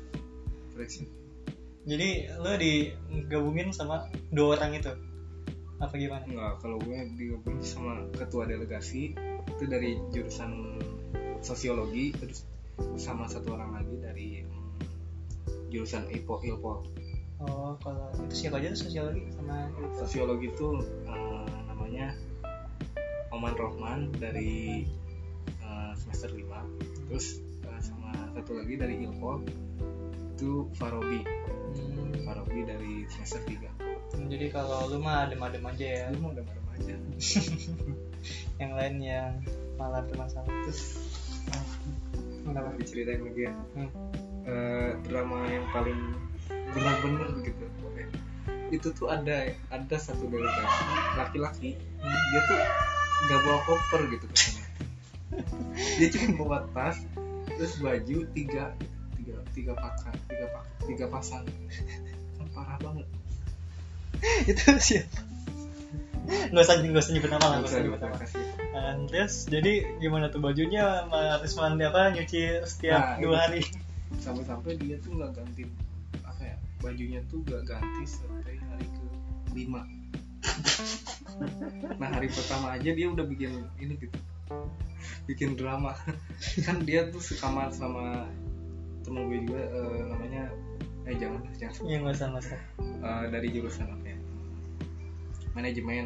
Jadi 1.86 2.10
lo 2.38 2.54
digabungin 2.58 3.74
sama 3.74 4.10
dua 4.34 4.58
orang 4.58 4.78
itu 4.78 4.90
apa 5.82 5.98
gimana? 5.98 6.24
Enggak, 6.30 6.54
kalau 6.62 6.78
gue 6.78 6.98
digabung 7.18 7.58
sama 7.66 8.06
ketua 8.14 8.46
delegasi 8.46 9.18
itu 9.58 9.64
dari 9.66 9.98
jurusan 10.14 10.78
sosiologi 11.42 12.14
terus 12.14 12.46
sama 13.02 13.26
satu 13.26 13.58
orang 13.58 13.82
lagi 13.82 13.96
dari 13.98 14.30
jurusan 15.74 16.06
Ilpo 16.14 16.46
Ilpol. 16.46 16.86
Oh 17.42 17.74
kalau 17.82 18.14
itu 18.30 18.46
siapa 18.46 18.62
aja 18.62 18.78
tuh 18.78 18.86
sosiologi 18.86 19.26
sama 19.34 19.66
Sosiologi 19.98 20.54
itu 20.54 20.78
eh, 21.10 21.46
namanya 21.66 22.14
Oman 23.34 23.58
Rohman 23.58 24.14
dari 24.22 24.86
eh, 25.66 25.92
semester 25.98 26.30
5 26.30 27.10
terus 27.10 27.42
uh, 27.66 27.82
sama 27.82 28.14
satu 28.38 28.62
lagi 28.62 28.78
dari 28.78 29.02
Ilpol 29.02 29.42
itu 30.38 30.70
Farobi. 30.78 31.26
Hmm, 31.74 32.14
Farobi 32.22 32.62
dari 32.70 33.10
semester 33.10 33.42
3 33.50 33.91
jadi 34.28 34.52
kalau 34.54 34.92
lu 34.92 35.00
mah 35.02 35.30
adem-adem 35.30 35.64
aja 35.66 35.86
ya. 35.86 36.04
Lu 36.14 36.18
mau 36.22 36.32
udah 36.36 36.46
aja. 36.78 36.94
Yang 38.62 38.72
lain 38.78 38.96
yang 39.02 39.42
malah 39.82 40.06
bermasalah 40.06 40.46
terus 40.68 41.02
kenapa? 42.46 42.78
Diceritain 42.78 43.26
lagi 43.26 43.50
ya? 43.50 43.54
Hmm. 43.74 43.90
Eh, 44.46 44.92
drama 45.10 45.50
yang 45.50 45.66
paling 45.74 45.98
benar-benar 46.74 47.30
begitu 47.42 47.66
itu 48.72 48.88
tuh 48.96 49.12
ada 49.12 49.52
ada 49.68 49.98
satu 50.00 50.32
delegasi 50.32 50.84
laki-laki 51.20 51.70
dia 52.00 52.42
tuh 52.48 52.60
nggak 53.28 53.40
bawa 53.44 53.60
koper 53.68 54.02
gitu 54.16 54.26
ke 54.32 54.36
sana 54.40 54.64
dia 56.00 56.08
cuma 56.08 56.40
bawa 56.40 56.58
tas 56.72 57.04
terus 57.60 57.76
baju 57.84 58.18
tiga 58.32 58.72
tiga 59.20 59.36
tiga 59.52 59.72
pakai 59.76 60.16
tiga 60.32 60.46
pak 60.56 60.64
tiga 60.88 61.06
pasang. 61.12 61.46
Parah 62.52 62.76
banget 62.84 63.08
itu 64.52 64.64
siapa 64.80 65.20
nggak 66.32 66.64
usah 66.64 66.76
nggak 66.80 67.04
usah 67.04 67.14
nyebut 67.18 67.32
nama 67.32 67.46
lah 67.46 67.58
nggak 67.60 67.72
usah 67.72 67.82
nyebut 67.84 68.02
nama. 68.02 68.16
Nah, 68.72 68.94
terus 69.12 69.36
jadi 69.52 69.74
gimana 70.00 70.32
tuh 70.32 70.40
bajunya? 70.40 71.04
Harus 71.12 71.54
mandi 71.60 71.84
apa 71.84 72.16
nyuci 72.16 72.40
Nah, 72.40 72.64
setiap 72.64 73.02
dua 73.20 73.36
itu. 73.36 73.36
hari? 73.36 73.62
sampai-sampai 74.20 74.76
dia 74.76 75.00
tuh 75.00 75.16
nggak 75.16 75.32
ganti 75.40 75.64
apa 76.28 76.42
ya 76.44 76.56
bajunya 76.84 77.20
tuh 77.32 77.40
nggak 77.48 77.64
ganti 77.64 78.04
sampai 78.04 78.60
hari 78.60 78.88
ke 78.92 79.04
lima. 79.56 79.82
Nah 81.96 82.10
hari 82.12 82.28
pertama 82.28 82.76
aja 82.76 82.92
dia 82.92 83.08
udah 83.08 83.24
bikin 83.24 83.64
ini 83.80 83.96
gitu 84.00 84.18
bikin 85.32 85.56
drama. 85.56 85.96
Kan 86.68 86.84
dia 86.84 87.08
tuh 87.08 87.24
sekamar 87.24 87.72
sama 87.72 88.28
temen 89.08 89.32
gue 89.32 89.40
juga 89.48 89.64
eh, 89.64 90.02
namanya 90.12 90.44
eh 91.10 91.16
jangan 91.18 91.42
jangan 91.58 91.74
ya 91.90 91.98
nggak 92.02 92.16
usah 92.16 92.28
nggak 92.32 92.44
usah. 92.46 92.62
Eh, 92.82 93.24
dari 93.34 93.48
jurusan 93.50 93.88
apa 93.90 94.06
ya? 94.06 94.18
Manajemen. 95.58 96.06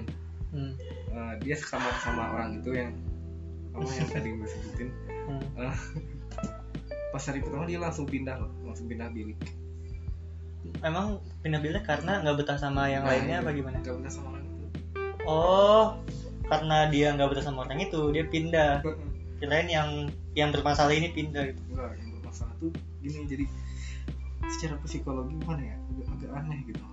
Hmm. 0.55 0.73
Eh, 1.11 1.33
dia 1.43 1.55
sekamar 1.59 1.93
sama 1.99 2.31
orang 2.31 2.63
itu 2.63 2.71
yang 2.71 2.91
apa 3.75 3.91
yang 3.91 4.07
tadi 4.07 4.27
gue 4.31 4.47
sebutin. 4.47 4.89
Hmm. 5.27 5.43
Eh, 5.59 5.75
pas 7.15 7.23
hari 7.31 7.39
pertama 7.39 7.63
dia 7.63 7.79
langsung 7.79 8.03
pindah 8.03 8.35
loh 8.35 8.51
langsung 8.67 8.91
pindah 8.91 9.07
bilik 9.15 9.39
emang 10.83 11.23
pindah 11.39 11.61
bilik 11.61 11.87
karena 11.87 12.19
nggak 12.19 12.43
betah 12.43 12.59
sama 12.59 12.89
yang 12.89 13.07
Nah, 13.07 13.15
lainnya 13.15 13.37
iya. 13.39 13.43
apa 13.45 13.49
gimana? 13.53 13.77
Gak 13.85 13.95
betah 14.01 14.11
sama 14.11 14.27
orang 14.35 14.45
itu. 14.45 14.65
Oh 15.23 15.85
karena 16.45 16.77
dia 16.93 17.07
nggak 17.15 17.29
betah 17.31 17.45
sama 17.45 17.65
orang 17.65 17.79
itu 17.81 18.01
dia 18.11 18.25
pindah. 18.27 18.83
Kirain 19.39 19.67
yang 19.71 19.89
yang 20.35 20.49
bermasalah 20.51 20.91
ini 20.95 21.11
pindah 21.11 21.51
gitu. 21.51 21.61
Enggak, 21.71 21.91
yang 21.99 22.09
bermasalah 22.19 22.53
tuh 22.59 22.71
gini 22.99 23.19
jadi 23.29 23.45
secara 24.53 24.75
psikologi 24.85 25.35
gimana 25.41 25.61
ya? 25.63 25.75
Agak, 25.77 26.07
agak 26.15 26.31
aneh 26.43 26.59
gitu. 26.69 26.83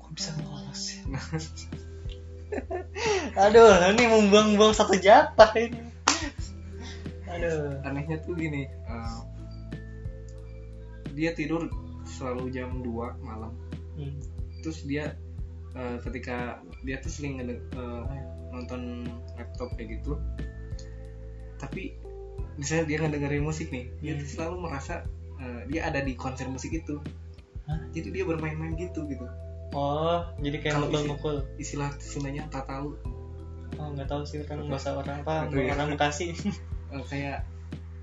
Kok 0.00 0.10
bisa 0.14 0.30
lolos 0.40 0.82
ya? 0.94 1.02
aduh 3.42 3.74
ini 3.92 4.04
membuang-buang 4.06 4.72
satu 4.72 4.94
jatah 4.96 5.50
ini. 5.58 5.82
Aduh. 7.26 7.82
Anehnya 7.82 8.22
tuh 8.22 8.38
gini 8.38 8.64
eh, 8.70 9.18
dia 11.12 11.34
tidur 11.34 11.66
selalu 12.06 12.54
jam 12.54 12.80
2 12.80 13.26
malam. 13.26 13.52
Hmm. 13.96 14.20
terus 14.60 14.84
dia 14.84 15.16
eh, 15.72 15.96
ketika 16.04 16.60
dia 16.84 17.00
tuh 17.00 17.08
sering 17.10 17.40
eh, 17.42 17.58
nonton 18.54 19.10
laptop 19.36 19.74
kayak 19.74 20.00
gitu. 20.00 20.16
Tapi 21.56 21.96
misalnya 22.56 22.84
dia 22.88 22.96
ngedengerin 23.04 23.44
musik 23.44 23.68
nih 23.74 23.90
dia 24.00 24.16
Hmm. 24.16 24.20
tuh 24.24 24.28
selalu 24.28 24.56
merasa 24.70 25.04
eh, 25.38 25.60
dia 25.66 25.80
ada 25.84 26.00
di 26.00 26.12
konser 26.14 26.46
musik 26.46 26.72
itu. 26.72 26.98
Hah? 27.66 27.82
jadi 27.90 28.08
dia 28.12 28.22
bermain-main 28.22 28.78
gitu 28.78 29.02
gitu. 29.04 29.26
Oh 29.74 30.22
jadi 30.38 30.62
kayak 30.62 30.74
Kalau 30.76 30.86
isi- 30.86 30.94
mukul-mukul. 30.94 31.36
istilah 31.58 31.90
Sundanya 31.98 32.46
tak 32.46 32.64
tahu. 32.64 32.94
Oh 33.76 33.88
nggak 33.90 34.06
tahu 34.06 34.22
sih 34.22 34.38
kan 34.42 34.62
bahasa 34.64 34.94
orang 34.94 35.20
apa 35.20 35.50
ya. 35.50 35.74
orang 35.74 35.92
Bekasi. 35.92 36.30
Eh, 36.86 37.02
kayak 37.02 37.42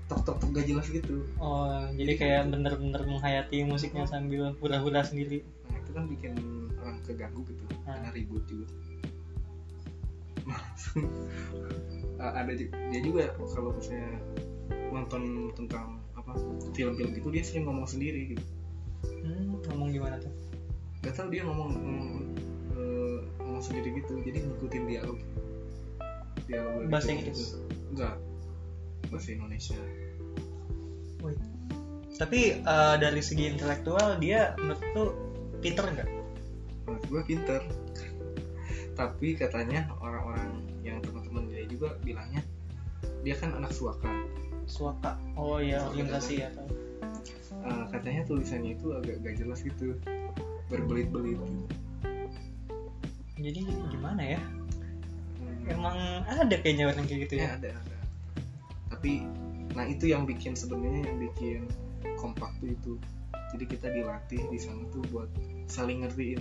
tok 0.04 0.20
tok 0.22 0.36
tok 0.36 0.52
gak 0.52 0.68
jelas 0.68 0.84
gitu. 0.86 1.24
Oh 1.40 1.88
jadi 1.96 2.12
kayak 2.14 2.52
bener-bener 2.52 3.00
menghayati 3.08 3.64
musiknya 3.64 4.04
sambil 4.04 4.52
hura-hura 4.60 5.00
sendiri. 5.00 5.40
Nah 5.64 5.80
itu 5.80 5.90
kan 5.90 6.04
bikin 6.04 6.36
orang 6.76 7.00
keganggu 7.00 7.40
gitu 7.48 7.64
Ah. 7.88 7.96
karena 7.96 8.12
ribut 8.12 8.44
juga. 8.44 8.68
Eh, 12.14 12.30
ada 12.30 12.52
dia 12.54 13.00
juga 13.00 13.26
kalau 13.34 13.74
misalnya 13.74 14.20
nonton 14.92 15.22
tentang 15.56 16.03
film-film 16.74 17.10
gitu 17.14 17.28
dia 17.30 17.42
sering 17.46 17.64
ngomong 17.70 17.86
sendiri 17.86 18.34
gitu. 18.34 18.44
Hmm, 19.24 19.62
ngomong 19.70 19.94
gimana 19.94 20.16
tuh? 20.18 20.32
Gak 21.06 21.14
tau 21.16 21.28
dia 21.30 21.46
ngomong 21.46 21.70
ngomong, 21.76 22.10
eh, 22.74 23.18
ngomong 23.40 23.62
sendiri 23.62 24.02
gitu 24.02 24.18
jadi 24.24 24.42
ngikutin 24.42 24.84
dialog. 24.90 25.18
Dialog 26.50 26.90
Bahasa 26.90 27.14
gitu. 27.14 27.20
Inggris? 27.22 27.40
enggak 27.94 28.14
bahasa 29.12 29.28
Indonesia. 29.30 29.78
Wih. 31.22 31.38
tapi 32.14 32.62
eh, 32.62 32.96
dari 32.98 33.22
segi 33.22 33.50
intelektual 33.50 34.18
dia 34.22 34.54
menurut 34.58 34.82
tuh 34.94 35.10
pinter 35.62 35.86
nggak? 35.88 36.08
Menurut 36.86 37.04
gue 37.10 37.22
pinter. 37.26 37.60
Tapi 38.94 39.34
katanya 39.34 39.90
orang-orang 39.98 40.62
yang 40.86 41.02
teman-teman 41.02 41.50
dia 41.50 41.66
juga 41.66 41.98
bilangnya 42.06 42.44
dia 43.24 43.34
kan 43.40 43.56
anak 43.56 43.72
suaka 43.72 44.06
suaka. 44.66 45.16
Oh 45.36 45.60
iya 45.60 45.84
orientasi 45.88 46.44
ya 46.44 46.48
tahu 46.52 46.84
Eh, 47.64 47.84
katanya 47.88 48.22
tulisannya 48.28 48.76
itu 48.76 48.92
agak 48.92 49.24
gak 49.24 49.34
jelas 49.40 49.64
gitu. 49.64 49.96
Berbelit-belit. 50.68 51.40
Gitu. 51.40 51.64
jadi 53.34 53.60
gimana 53.92 54.22
ya? 54.36 54.40
Hmm, 55.40 55.72
emang 55.72 55.96
ada 56.28 56.54
kayaknya 56.60 56.92
orang 56.92 57.04
kayak 57.08 57.28
gitu 57.28 57.34
ya? 57.40 57.44
Ya 57.48 57.50
ada 57.56 57.70
ada. 57.72 57.98
Tapi 58.92 59.24
nah 59.74 59.84
itu 59.88 60.12
yang 60.12 60.28
bikin 60.28 60.54
sebenarnya 60.54 61.08
yang 61.08 61.18
bikin 61.18 61.60
kompak 62.20 62.52
tuh 62.60 62.68
itu. 62.72 62.92
Jadi 63.56 63.64
kita 63.68 63.86
dilatih 63.90 64.42
di 64.48 64.58
sana 64.60 64.84
tuh 64.92 65.02
buat 65.08 65.28
saling 65.66 66.04
ngertiin. 66.04 66.40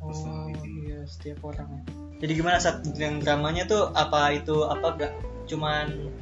Oh 0.00 0.48
iya 0.64 1.04
setiap 1.04 1.44
orang 1.44 1.68
ya. 1.70 1.82
Jadi 2.18 2.32
gimana 2.34 2.58
saat 2.58 2.82
yang 2.98 3.20
dramanya 3.20 3.68
tuh 3.68 3.92
apa 3.94 4.32
itu? 4.34 4.64
Apa 4.64 4.96
gak 4.96 5.12
cuman 5.48 6.12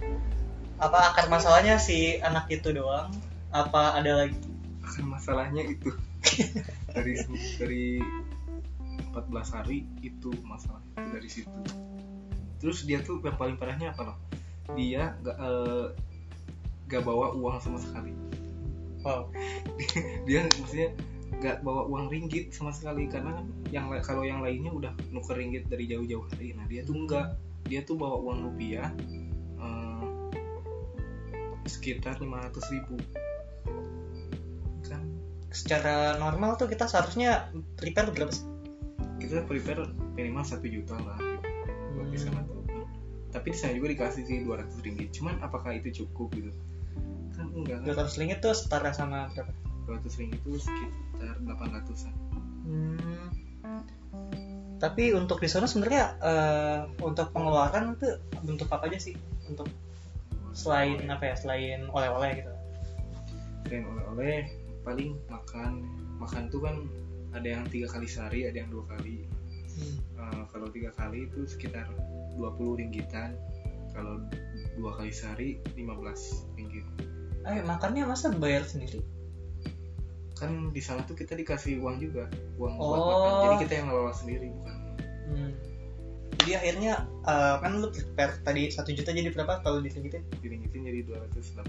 apa 0.77 1.13
akar 1.13 1.27
masalahnya 1.33 1.81
si 1.81 2.21
anak 2.21 2.53
itu 2.53 2.73
doang? 2.73 3.09
Apa 3.49 3.97
ada 3.97 4.25
lagi? 4.25 4.37
Akar 4.85 5.05
masalahnya 5.09 5.65
itu. 5.65 5.93
Dari 6.97 7.13
dari 7.61 7.87
14 9.13 9.57
hari 9.57 9.85
itu 10.05 10.33
masalah 10.45 10.81
itu 10.85 11.09
dari 11.13 11.29
situ. 11.29 11.61
Terus 12.61 12.85
dia 12.89 13.05
tuh 13.05 13.21
yang 13.21 13.37
paling 13.37 13.61
parahnya 13.61 13.93
apa 13.93 14.13
loh 14.13 14.17
dia 14.75 15.15
gak 15.23 15.37
eh, 15.37 15.87
gak 16.89 17.03
bawa 17.05 17.37
uang 17.37 17.61
sama 17.61 17.79
sekali. 17.79 18.11
Wow. 19.05 19.31
Dia 20.27 20.51
maksudnya 20.51 20.91
gak 21.39 21.63
bawa 21.63 21.87
uang 21.87 22.11
ringgit 22.11 22.51
sama 22.51 22.75
sekali 22.75 23.07
karena 23.07 23.39
kan 23.39 23.47
yang 23.71 23.87
la- 23.93 24.03
kalau 24.03 24.27
yang 24.27 24.43
lainnya 24.43 24.73
udah 24.73 24.93
nuker 25.15 25.37
ringgit 25.39 25.69
dari 25.71 25.87
jauh-jauh 25.87 26.27
hari. 26.33 26.57
Nah 26.57 26.67
dia 26.67 26.83
tuh 26.83 26.97
enggak. 26.97 27.39
Dia 27.71 27.87
tuh 27.87 27.95
bawa 27.95 28.19
uang 28.19 28.51
rupiah 28.51 28.91
sekitar 31.69 32.19
500 32.19 32.75
ribu. 32.75 32.97
Kan? 34.87 35.03
Secara 35.51 36.17
normal 36.19 36.57
tuh 36.57 36.71
kita 36.71 36.87
seharusnya 36.87 37.51
prepare 37.79 38.11
berapa 38.11 38.33
sih? 38.33 38.57
kita 39.27 39.43
prepare 39.49 39.89
minimal 40.15 40.45
satu 40.45 40.67
juta 40.69 40.95
lah 41.03 41.19
gitu, 41.19 41.49
buat 41.97 42.09
sana 42.15 42.41
tuh. 42.47 42.63
Tapi 43.33 43.47
di 43.53 43.59
sana 43.59 43.73
juga 43.77 43.89
dikasih 43.93 44.23
sih 44.25 44.39
200 44.45 44.85
ringgit. 44.87 45.09
Cuman 45.13 45.41
apakah 45.43 45.77
itu 45.77 46.05
cukup 46.05 46.33
gitu? 46.37 46.51
Kan 47.37 47.53
enggak. 47.53 47.85
kan 47.85 48.07
ratus 48.07 48.17
ringgit 48.17 48.39
tuh 48.41 48.55
setara 48.57 48.93
sama 48.95 49.29
berapa? 49.35 49.53
200 49.87 50.19
ringgit 50.23 50.41
itu 50.43 50.59
sekitar 50.61 51.37
800an 51.43 52.15
Hmm. 52.67 53.31
Tapi 54.83 55.15
untuk 55.15 55.39
di 55.39 55.47
sana 55.47 55.71
sebenarnya 55.71 56.19
eh, 56.19 56.81
untuk 56.99 57.31
pengeluaran 57.31 57.95
itu 57.95 58.19
bentuk 58.43 58.67
apa 58.75 58.91
aja 58.91 58.99
sih? 58.99 59.15
Untuk 59.47 59.71
selain 60.57 61.05
apa 61.07 61.25
ya? 61.27 61.35
Selain 61.37 61.85
oleh-oleh 61.87 62.31
gitu. 62.35 62.53
dan 63.67 63.83
oleh-oleh 63.85 64.47
paling 64.81 65.19
makan 65.27 65.83
makan 66.17 66.47
tuh 66.49 66.63
kan 66.63 66.87
ada 67.35 67.45
yang 67.51 67.65
tiga 67.67 67.91
kali 67.91 68.07
sehari 68.07 68.47
ada 68.47 68.57
yang 68.57 68.71
dua 68.71 68.87
kali 68.89 69.27
Eh, 70.17 70.43
kalau 70.49 70.73
tiga 70.73 70.89
kali 70.91 71.29
itu 71.29 71.45
sekitar 71.45 71.85
20 72.33 72.81
ringgitan 72.81 73.37
kalau 73.93 74.23
dua 74.73 74.97
kali 74.97 75.13
sehari 75.13 75.49
15 75.75 75.93
ringgit 76.55 76.87
Eh 77.45 77.61
makannya 77.61 78.07
masa 78.07 78.33
bayar 78.33 78.65
sendiri? 78.65 79.05
kan 80.33 80.69
di 80.69 80.81
sana 80.81 81.01
tuh 81.03 81.13
kita 81.13 81.33
dikasih 81.33 81.77
uang 81.77 81.97
juga 81.99 82.29
uang 82.57 82.73
buat 82.75 82.87
Oh. 82.95 83.09
makan 83.11 83.33
jadi 83.43 83.57
kita 83.63 83.73
yang 83.75 83.87
ngelola 83.89 84.13
sendiri 84.13 84.47
bukan 84.51 84.77
Hmm. 85.27 85.53
Jadi 86.43 86.53
akhirnya 86.61 86.93
eh, 87.25 87.55
kan 87.61 87.73
lu 87.81 87.89
prepare 87.91 88.39
tadi 88.45 88.69
satu 88.69 88.93
juta 88.93 89.11
jadi 89.11 89.33
berapa 89.33 89.61
kalau 89.65 89.81
ditinggitin 89.81 90.23
diringitin 90.41 90.81
jadi 90.87 91.01
208 91.33 91.65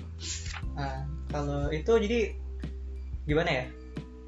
nah 0.78 1.08
kalau 1.32 1.72
itu 1.74 1.92
jadi 2.00 2.20
gimana 3.28 3.50
ya? 3.52 3.66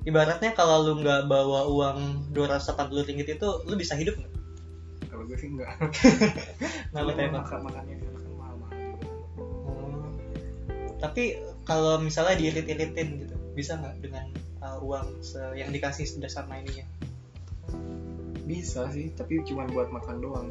Ibaratnya 0.04 0.52
kalau 0.56 0.84
lu 0.84 0.94
nggak 1.00 1.32
bawa 1.32 1.68
uang 1.72 2.32
280 2.36 3.08
ringgit 3.08 3.40
itu 3.40 3.48
lu 3.64 3.76
bisa 3.80 3.96
hidup 3.96 4.20
nggak? 4.20 4.34
Kalau 5.08 5.24
gue 5.28 5.38
sih 5.40 5.50
enggak 5.52 5.72
Kenapa 6.92 7.12
teh, 7.16 7.28
Pak? 7.28 7.34
makan 7.36 7.60
makannya 7.68 7.96
di 8.00 8.04
sana 8.08 8.20
kan 8.20 8.32
mahal-mahal 8.36 8.78
juga. 8.80 9.08
Hmm. 9.40 10.08
tapi 11.00 11.24
kalau 11.64 12.00
misalnya 12.04 12.36
diirit-iritin 12.40 13.08
gitu 13.24 13.36
bisa 13.56 13.80
nggak 13.80 13.96
dengan 14.04 14.26
uh, 14.64 14.80
uang 14.84 15.20
yang 15.56 15.72
dikasih 15.72 16.08
sudah 16.08 16.28
sama 16.32 16.60
ininya 16.60 16.88
bisa 18.50 18.90
sih 18.90 19.14
tapi 19.14 19.46
cuma 19.46 19.70
buat 19.70 19.88
makan 19.88 20.18
doang 20.18 20.50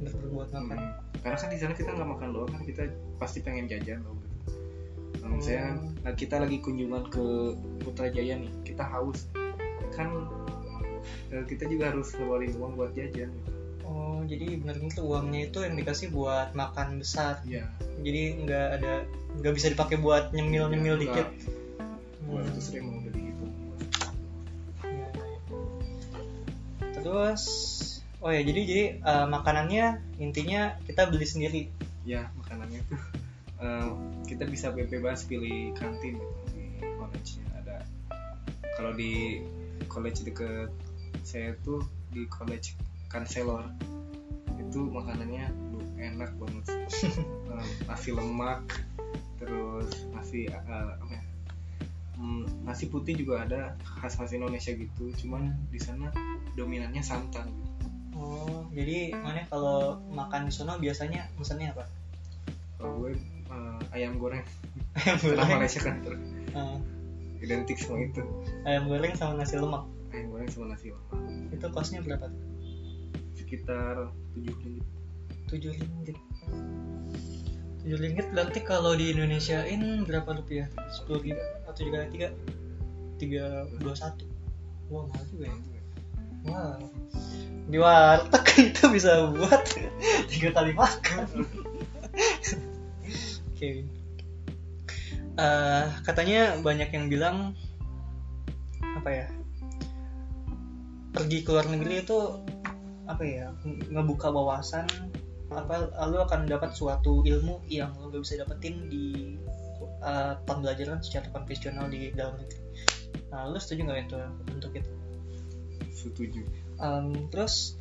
untuk 0.00 0.16
berbuat 0.18 0.48
makan 0.50 0.78
Hmm. 0.78 1.20
karena 1.20 1.36
kan 1.36 1.50
di 1.50 1.58
sana 1.58 1.74
kita 1.74 1.90
nggak 1.92 2.08
makan 2.08 2.28
doang 2.32 2.48
kan 2.48 2.62
kita 2.62 2.82
pasti 3.16 3.38
pengen 3.38 3.68
jajan 3.68 4.00
loh 4.00 4.16
gitu. 4.16 4.56
Misalnya 5.28 5.76
Oh. 5.76 5.92
nah, 6.00 6.14
kita 6.14 6.40
lagi 6.40 6.56
kunjungan 6.58 7.04
ke 7.10 7.26
Putrajaya 7.78 8.34
nih 8.34 8.48
kita 8.64 8.80
haus 8.82 9.28
kan 9.92 10.08
eh, 11.28 11.44
kita 11.44 11.66
juga 11.66 11.92
harus 11.92 12.14
ngeluarin 12.14 12.54
uang 12.54 12.72
buat 12.74 12.92
jajan 12.92 13.28
gitu. 13.28 13.50
oh 13.82 14.24
jadi 14.24 14.56
benar-benar 14.56 15.00
uangnya 15.00 15.40
itu 15.46 15.58
yang 15.60 15.74
dikasih 15.74 16.08
buat 16.08 16.52
makan 16.52 16.98
besar 16.98 17.44
Iya. 17.44 17.68
jadi 18.00 18.22
nggak 18.40 18.66
ada 18.80 18.92
nggak 19.36 19.52
bisa 19.52 19.68
dipakai 19.68 19.96
buat 19.96 20.32
nyemil 20.32 20.70
nyemil 20.70 20.96
Nggak. 20.96 21.02
dikit 21.04 21.28
Dua 22.22 22.40
Hmm. 22.40 22.46
ratus 22.46 22.66
ribu 22.70 22.88
terus 27.08 27.42
oh 28.20 28.28
ya 28.28 28.44
jadi 28.44 28.60
jadi 28.68 28.84
uh, 29.00 29.26
makanannya 29.32 30.04
intinya 30.20 30.76
kita 30.84 31.08
beli 31.08 31.24
sendiri 31.24 31.62
Ya 32.08 32.32
makanannya 32.40 32.80
tuh 32.88 33.00
eh, 33.62 33.88
kita 34.24 34.48
bisa 34.48 34.72
bebas 34.72 35.28
pilih 35.28 35.76
kantin 35.76 36.16
gitu 36.16 36.40
di 36.56 36.80
college-nya 36.96 37.46
ada. 37.60 37.78
Kalau 38.80 38.96
di 38.96 39.44
college 39.92 40.24
deket 40.24 40.72
saya 41.20 41.52
tuh 41.60 41.84
di 42.08 42.24
college 42.32 42.80
Kanselor 43.12 43.68
itu 44.56 44.88
makanannya 44.88 45.52
enak 46.00 46.32
banget. 46.40 46.64
Eh, 47.48 47.90
nasi 47.90 48.12
lemak, 48.14 48.86
terus 49.40 49.90
nasi 50.14 50.46
apa 50.52 50.94
ya? 51.10 51.27
Hmm, 52.18 52.42
nasi 52.66 52.90
putih 52.90 53.14
juga 53.14 53.46
ada 53.46 53.78
khas 54.02 54.18
khas 54.18 54.34
Indonesia 54.34 54.74
gitu. 54.74 55.14
Cuman 55.14 55.54
di 55.70 55.78
sana 55.78 56.10
dominannya 56.58 56.98
santan. 56.98 57.46
Oh 58.18 58.66
jadi 58.74 59.14
mana 59.14 59.46
kalau 59.46 60.02
makan 60.10 60.50
di 60.50 60.52
sana 60.52 60.74
biasanya 60.76 61.30
pesannya 61.38 61.70
apa? 61.70 61.86
Kalau 62.74 62.98
gue 62.98 63.14
eh, 63.48 63.80
ayam 63.94 64.18
goreng. 64.18 64.42
Ayam 64.98 65.14
karena 65.22 65.38
goreng? 65.46 65.58
Malaysia 65.62 65.80
kan 65.80 65.96
ter- 66.02 66.18
Eh, 66.48 66.76
identik 67.38 67.78
sama 67.78 68.02
itu. 68.02 68.22
ayam 68.66 68.90
goreng 68.90 69.14
sama 69.14 69.38
nasi 69.38 69.54
lemak? 69.54 69.86
Ayam 70.10 70.34
goreng 70.34 70.50
sama 70.50 70.74
nasi 70.74 70.90
lemak. 70.90 71.14
Itu 71.54 71.66
kosnya 71.70 72.02
berapa 72.02 72.26
tuh? 72.26 72.42
Sekitar 73.38 74.10
tujuh 74.34 74.54
ringgit. 74.58 74.86
Tujuh 75.46 75.70
ringgit 75.70 76.18
tujuh 77.84 77.98
ringgit 77.98 78.26
berarti 78.34 78.60
kalau 78.64 78.94
di 78.98 79.14
Indonesiain 79.14 80.04
berapa 80.04 80.38
rupiah? 80.38 80.68
Sepuluh 80.90 81.20
ribu 81.32 81.42
atau 81.68 81.80
juga 81.82 82.06
tiga? 82.10 82.28
Tiga 83.18 83.66
dua 83.78 83.94
satu. 83.94 84.26
Wah 84.88 85.06
mahal 85.10 85.24
juga 85.30 85.46
ya. 85.50 85.56
Wow 86.48 86.78
di 87.68 87.76
warteg 87.76 88.46
itu 88.72 88.84
bisa 88.88 89.28
buat 89.28 89.64
tiga 90.32 90.50
kali 90.56 90.72
makan. 90.72 91.28
Oke. 93.52 93.84
Eh, 95.38 95.84
katanya 96.02 96.58
banyak 96.58 96.90
yang 96.90 97.06
bilang 97.06 97.54
apa 98.98 99.10
ya 99.14 99.26
pergi 101.14 101.46
ke 101.46 101.54
luar 101.54 101.70
negeri 101.70 102.02
itu 102.02 102.18
apa 103.06 103.22
ya 103.22 103.54
ngebuka 103.62 104.34
wawasan 104.34 104.90
apa 105.48 105.88
lu 106.12 106.20
akan 106.20 106.44
dapat 106.44 106.76
suatu 106.76 107.24
ilmu 107.24 107.64
yang 107.72 107.96
lu 107.96 108.12
gak 108.12 108.20
bisa 108.24 108.36
dapetin 108.44 108.84
di 108.92 109.36
uh, 110.04 110.36
pembelajaran 110.44 111.00
secara 111.00 111.28
konvensional 111.32 111.88
di 111.88 112.12
dalam 112.12 112.36
negeri. 112.36 112.60
Nah, 113.32 113.48
lu 113.48 113.56
setuju 113.60 113.88
nggak 113.88 114.00
itu 114.08 114.16
untuk 114.52 114.72
itu? 114.76 114.92
setuju 115.98 116.46
Em, 116.78 117.26
terus 117.34 117.74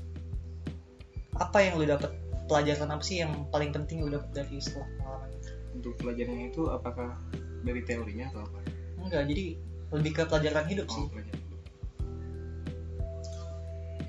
apa 1.38 1.62
yang 1.62 1.78
lu 1.78 1.86
dapat 1.86 2.10
pelajaran 2.50 2.90
apa 2.90 3.04
sih 3.06 3.22
yang 3.22 3.46
paling 3.54 3.70
penting 3.70 4.02
lu 4.02 4.10
dapat 4.10 4.42
dari 4.42 4.58
setelah 4.58 4.90
pengalaman 4.98 5.32
untuk 5.78 5.94
pelajarannya 6.02 6.46
itu 6.50 6.62
apakah 6.74 7.14
dari 7.62 7.82
teorinya 7.86 8.26
atau 8.34 8.42
apa 8.42 8.58
Enggak, 8.98 9.24
jadi 9.30 9.46
lebih 9.94 10.12
ke 10.18 10.24
pelajaran 10.26 10.66
hidup 10.66 10.88
sih. 10.90 11.04
oh 11.06 11.10
pelajaran 11.14 11.40
dulu 11.46 11.56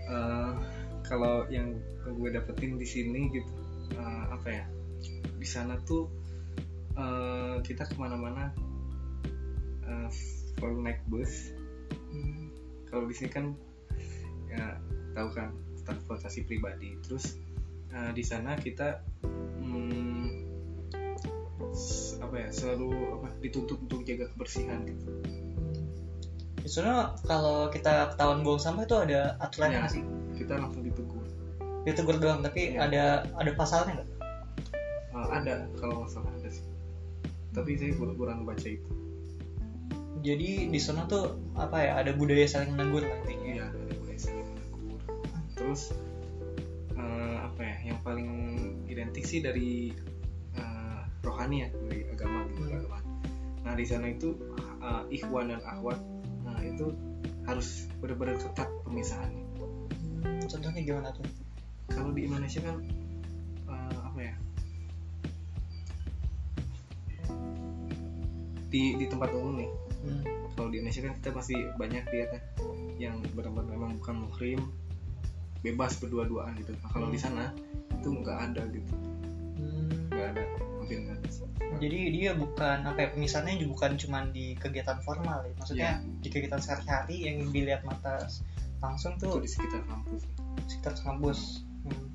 Eh, 0.08 0.52
kalau 1.08 1.48
yang 1.48 1.80
gue 2.04 2.28
dapetin 2.30 2.76
di 2.76 2.84
sini 2.84 3.32
gitu 3.32 3.52
eh, 3.96 4.24
apa 4.28 4.48
ya 4.48 4.64
di 5.38 5.48
sana 5.48 5.80
tuh 5.88 6.06
eh, 6.94 7.56
kita 7.64 7.88
ke 7.88 7.96
mana-mana 7.96 8.52
eh, 9.88 10.08
kalau 10.58 10.82
naik 10.82 11.00
bus. 11.08 11.54
Hmm, 12.12 12.50
kalau 12.90 13.06
di 13.06 13.14
sini 13.14 13.30
kan 13.30 13.54
ya 14.50 14.76
tahu 15.14 15.28
kan 15.32 15.54
transportasi 15.86 16.44
pribadi. 16.44 16.98
Terus 17.00 17.38
eh, 17.94 18.10
di 18.12 18.24
sana 18.26 18.58
kita 18.58 19.00
hmm, 19.64 20.26
apa 22.18 22.36
ya 22.36 22.48
selalu 22.52 22.90
apa 23.16 23.28
dituntut 23.40 23.78
untuk 23.80 24.02
jaga 24.04 24.28
kebersihan 24.34 24.84
gitu 24.84 25.08
Sana 26.68 26.94
kalau 27.22 27.68
kita 27.68 28.12
ketahuan 28.12 28.40
buang 28.40 28.58
sampah 28.58 28.84
itu 28.84 28.96
ada 28.98 29.20
aturannya 29.38 29.74
Ya. 29.74 29.82
nggak 29.82 29.92
sih? 29.92 30.04
kita 30.36 30.54
langsung 30.54 30.82
ditegur 30.82 31.24
Ditegur 31.82 32.16
doang, 32.16 32.40
tapi 32.40 32.76
Ya. 32.76 32.84
ada 32.84 33.02
ada 33.34 33.50
pasalnya 33.52 33.92
nggak? 33.96 34.08
Eh, 35.10 35.28
ada 35.32 35.52
kalau 35.74 35.94
nggak 35.98 36.10
salah 36.10 36.30
ada 36.30 36.48
sih 36.48 36.64
tapi 37.48 37.74
saya 37.74 37.90
kur- 37.92 38.12
kurang 38.12 38.44
baca 38.44 38.68
itu 38.68 38.86
Jadi 40.18 40.66
di 40.66 40.78
sana 40.78 41.06
tuh 41.06 41.38
apa 41.54 41.78
ya? 41.80 41.92
Ada 41.96 42.10
budaya 42.12 42.42
saling 42.44 42.70
menegur 42.72 43.00
lah 43.00 43.18
intinya. 43.20 43.46
iya 43.48 43.64
ada 43.64 43.94
boleh 43.94 44.16
saling 44.16 44.44
menegur 44.44 44.98
terus 45.54 45.94
eh, 46.92 47.36
apa 47.40 47.60
ya 47.60 47.76
yang 47.86 47.98
paling 48.00 48.28
identik 48.84 49.24
sih 49.24 49.38
dari 49.38 49.94
eh, 50.52 51.00
rohani 51.20 51.62
ya 51.62 51.68
dari 51.72 52.02
agama 52.08 52.44
gitu 52.46 52.60
Hmm. 52.60 52.76
agama 52.76 52.98
nah 53.60 53.72
di 53.72 53.84
sana 53.84 54.06
itu 54.08 54.34
eh, 54.78 55.02
ikhwan 55.08 55.48
dan 55.48 55.62
akhwat 55.62 55.98
nah 56.58 56.66
itu 56.66 56.86
harus 57.46 57.86
benar-benar 58.02 58.36
ketat 58.36 58.66
pemisahannya 58.82 59.46
Hmm, 60.18 60.42
Contohnya 60.44 60.82
gimana 60.82 61.08
tuh? 61.14 61.22
kalau 61.88 62.10
di 62.10 62.26
Indonesia 62.26 62.58
kan 62.60 62.82
eh, 63.64 63.98
apa 64.02 64.18
ya? 64.18 64.34
Di 68.68 68.98
di 68.98 69.06
tempat 69.08 69.30
umum 69.32 69.56
nih. 69.56 69.70
Hmm. 69.98 70.22
kalau 70.54 70.70
di 70.70 70.78
Indonesia 70.78 71.02
kan 71.06 71.14
kita 71.18 71.30
masih 71.34 71.58
banyak 71.74 72.02
lihatnya 72.06 72.40
yang 72.98 73.18
benar-benar 73.30 73.70
memang 73.70 73.94
bukan 73.98 74.26
muhrim 74.26 74.60
bebas 75.60 75.98
berdua-duaan 75.98 76.54
gitu. 76.58 76.74
Nah 76.82 76.90
kalau 76.90 77.10
di 77.10 77.18
sana 77.18 77.54
itu 77.94 78.10
nggak 78.10 78.38
ada 78.50 78.62
gitu 78.70 78.90
Jadi 81.78 81.98
dia 82.10 82.32
bukan 82.34 82.82
apa 82.82 82.98
ya 82.98 83.08
pemisahannya 83.14 83.60
juga 83.60 83.70
bukan 83.76 83.92
cuma 84.00 84.18
di 84.26 84.56
kegiatan 84.56 84.98
formal 85.04 85.44
ya. 85.46 85.52
Maksudnya 85.60 85.90
di 86.24 86.28
kegiatan 86.32 86.58
sehari-hari 86.58 87.28
yang 87.28 87.52
dilihat 87.52 87.84
mata 87.84 88.24
langsung 88.78 89.18
itu 89.18 89.26
tuh 89.26 89.42
di 89.42 89.50
sekitar 89.50 89.82
kampus 89.86 90.22
sekitar 90.66 90.94
kampus. 91.02 91.62
Hmm. 91.86 92.08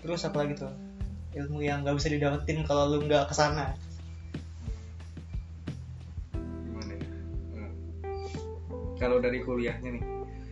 Terus 0.00 0.20
apa 0.24 0.36
lagi 0.44 0.54
tuh? 0.56 0.72
Ilmu 1.36 1.60
yang 1.60 1.84
nggak 1.84 1.96
bisa 2.00 2.08
didapetin 2.08 2.64
kalau 2.64 2.88
lu 2.96 3.04
nggak 3.04 3.28
ke 3.28 3.34
sana. 3.36 3.76
gimana 6.32 6.92
ya 6.96 7.06
Eh, 7.58 7.72
kalau 8.96 9.18
dari 9.20 9.42
kuliahnya 9.42 9.90
nih 9.96 10.04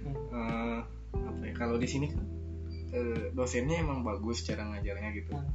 Hmm. 0.07 0.17
eh, 0.37 0.79
apa 1.15 1.43
ya 1.43 1.53
kalau 1.57 1.77
di 1.81 1.89
sini 1.89 2.13
kan 2.13 2.23
eh, 2.93 3.33
dosennya 3.35 3.83
emang 3.83 4.07
bagus 4.07 4.45
cara 4.45 4.63
ngajarnya 4.67 5.11
gitu 5.17 5.33
Hmm. 5.35 5.51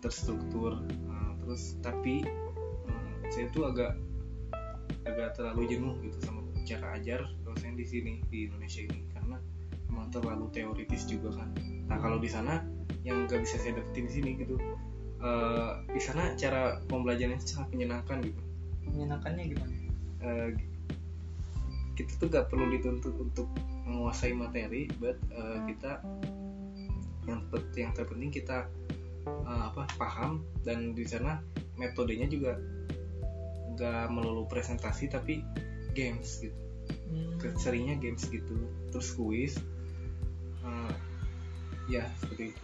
Terstruktur 0.00 0.80
eh, 0.90 1.32
terus 1.44 1.76
tapi 1.84 2.24
eh, 2.24 3.14
saya 3.32 3.46
tuh 3.52 3.70
agak 3.70 3.96
agak 5.08 5.36
terlalu 5.38 5.76
jenuh 5.76 5.94
gitu 6.04 6.18
sama 6.24 6.44
cara 6.68 6.96
ajar 7.00 7.24
dosen 7.46 7.74
di 7.74 7.86
sini 7.88 8.20
di 8.28 8.46
Indonesia 8.46 8.84
ini 8.84 9.00
karena 9.16 9.36
emang 9.88 10.12
terlalu 10.12 10.46
teoritis 10.52 11.08
juga 11.08 11.34
kan 11.34 11.48
nah 11.88 11.98
kalau 11.98 12.20
di 12.20 12.28
sana 12.28 12.62
yang 13.02 13.24
nggak 13.24 13.42
bisa 13.42 13.56
saya 13.56 13.80
dapetin 13.80 14.06
di 14.06 14.12
sini 14.12 14.30
gitu 14.38 14.56
eh, 15.24 15.72
di 15.88 16.00
sana 16.00 16.36
cara 16.36 16.80
pembelajarannya 16.88 17.40
sangat 17.40 17.68
menyenangkan 17.72 18.20
gitu 18.24 18.40
Menyenangkannya 18.90 19.44
gimana? 19.54 19.74
Eh, 20.20 20.50
kita 21.94 22.12
tuh 22.16 22.28
gak 22.32 22.48
perlu 22.48 22.72
dituntut 22.72 23.12
untuk 23.20 23.48
menguasai 23.84 24.32
materi 24.32 24.88
but 24.96 25.20
eh, 25.30 25.58
kita 25.68 26.00
yang 27.28 27.44
yang 27.76 27.92
terpenting 27.92 28.32
kita 28.32 28.64
eh, 29.26 29.62
apa 29.70 29.86
paham 29.96 30.44
dan 30.64 30.92
di 30.96 31.04
sana 31.04 31.40
metodenya 31.76 32.28
juga 32.28 32.56
nggak 33.76 34.06
melulu 34.12 34.44
presentasi 34.50 35.08
tapi 35.10 35.44
games 35.96 36.40
gitu 36.42 36.56
Hmm. 37.10 37.38
Seringnya 37.58 37.98
games 38.02 38.26
gitu 38.26 38.54
terus 38.90 39.14
kuis 39.14 39.58
Eh, 40.62 40.94
ya 41.86 42.06
seperti 42.18 42.54
itu 42.54 42.62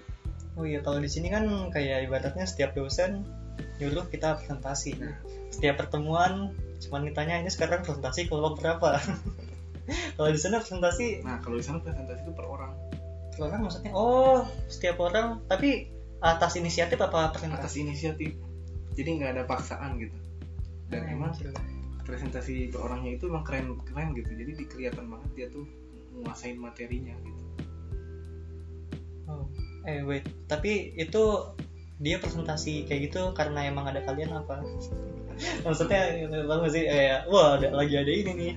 Oh 0.59 0.66
iya, 0.66 0.82
kalau 0.82 0.98
di 0.98 1.11
sini 1.11 1.30
kan 1.30 1.46
kayak 1.70 2.11
ibaratnya 2.11 2.42
setiap 2.46 2.74
dosen 2.74 3.22
nyuruh 3.78 4.09
kita 4.11 4.38
presentasi. 4.38 4.98
Nah. 4.98 5.14
Setiap 5.50 5.78
pertemuan 5.78 6.54
cuman 6.82 7.07
ditanya 7.07 7.38
ini 7.38 7.50
sekarang 7.50 7.86
presentasi 7.86 8.26
kelompok 8.26 8.62
berapa. 8.62 8.98
kalau 10.16 10.30
di 10.32 10.40
sana 10.40 10.59
presentasi 10.59 11.22
nah 11.22 11.38
kalau 11.38 11.57
di 11.59 11.64
sana 11.64 11.78
presentasi 11.78 12.26
itu 12.26 12.32
per 12.34 12.46
orang 12.46 12.72
per 13.34 13.40
orang 13.46 13.61
maksudnya 13.66 13.92
oh 13.94 14.42
setiap 14.66 14.98
orang 14.98 15.42
tapi 15.46 15.90
atas 16.20 16.56
inisiatif 16.56 16.96
apa 16.98 17.30
atas 17.30 17.44
presentasi? 17.44 17.76
inisiatif 17.84 18.30
jadi 18.96 19.08
nggak 19.20 19.30
ada 19.36 19.42
paksaan 19.44 20.00
gitu 20.00 20.16
dan 20.88 21.02
Hmm, 21.04 21.14
emang 21.18 21.30
presentasi 22.06 22.70
per 22.70 22.86
orangnya 22.86 23.18
itu 23.18 23.26
emang 23.26 23.42
keren 23.42 23.74
keren 23.82 24.14
gitu 24.14 24.30
jadi 24.32 24.50
di- 24.54 24.68
kelihatan 24.70 25.10
banget 25.10 25.30
dia 25.34 25.46
tuh 25.50 25.66
menguasain 26.14 26.56
materinya 26.56 27.14
gitu 27.20 27.42
Oh. 29.26 29.42
Eh 29.82 30.06
wait, 30.06 30.22
tapi 30.46 30.94
itu 30.94 31.22
dia 31.98 32.22
presentasi 32.22 32.86
kayak 32.86 33.10
gitu 33.10 33.34
karena 33.34 33.66
emang 33.66 33.90
ada 33.90 33.98
kalian 34.06 34.30
apa? 34.38 34.62
Maksudnya 35.66 36.30
bang 36.30 36.60
sih 36.70 36.86
kayak 36.86 37.26
wah 37.26 37.58
ada 37.58 37.74
lagi 37.74 37.98
ada 37.98 38.06
ini 38.06 38.32
nih, 38.38 38.52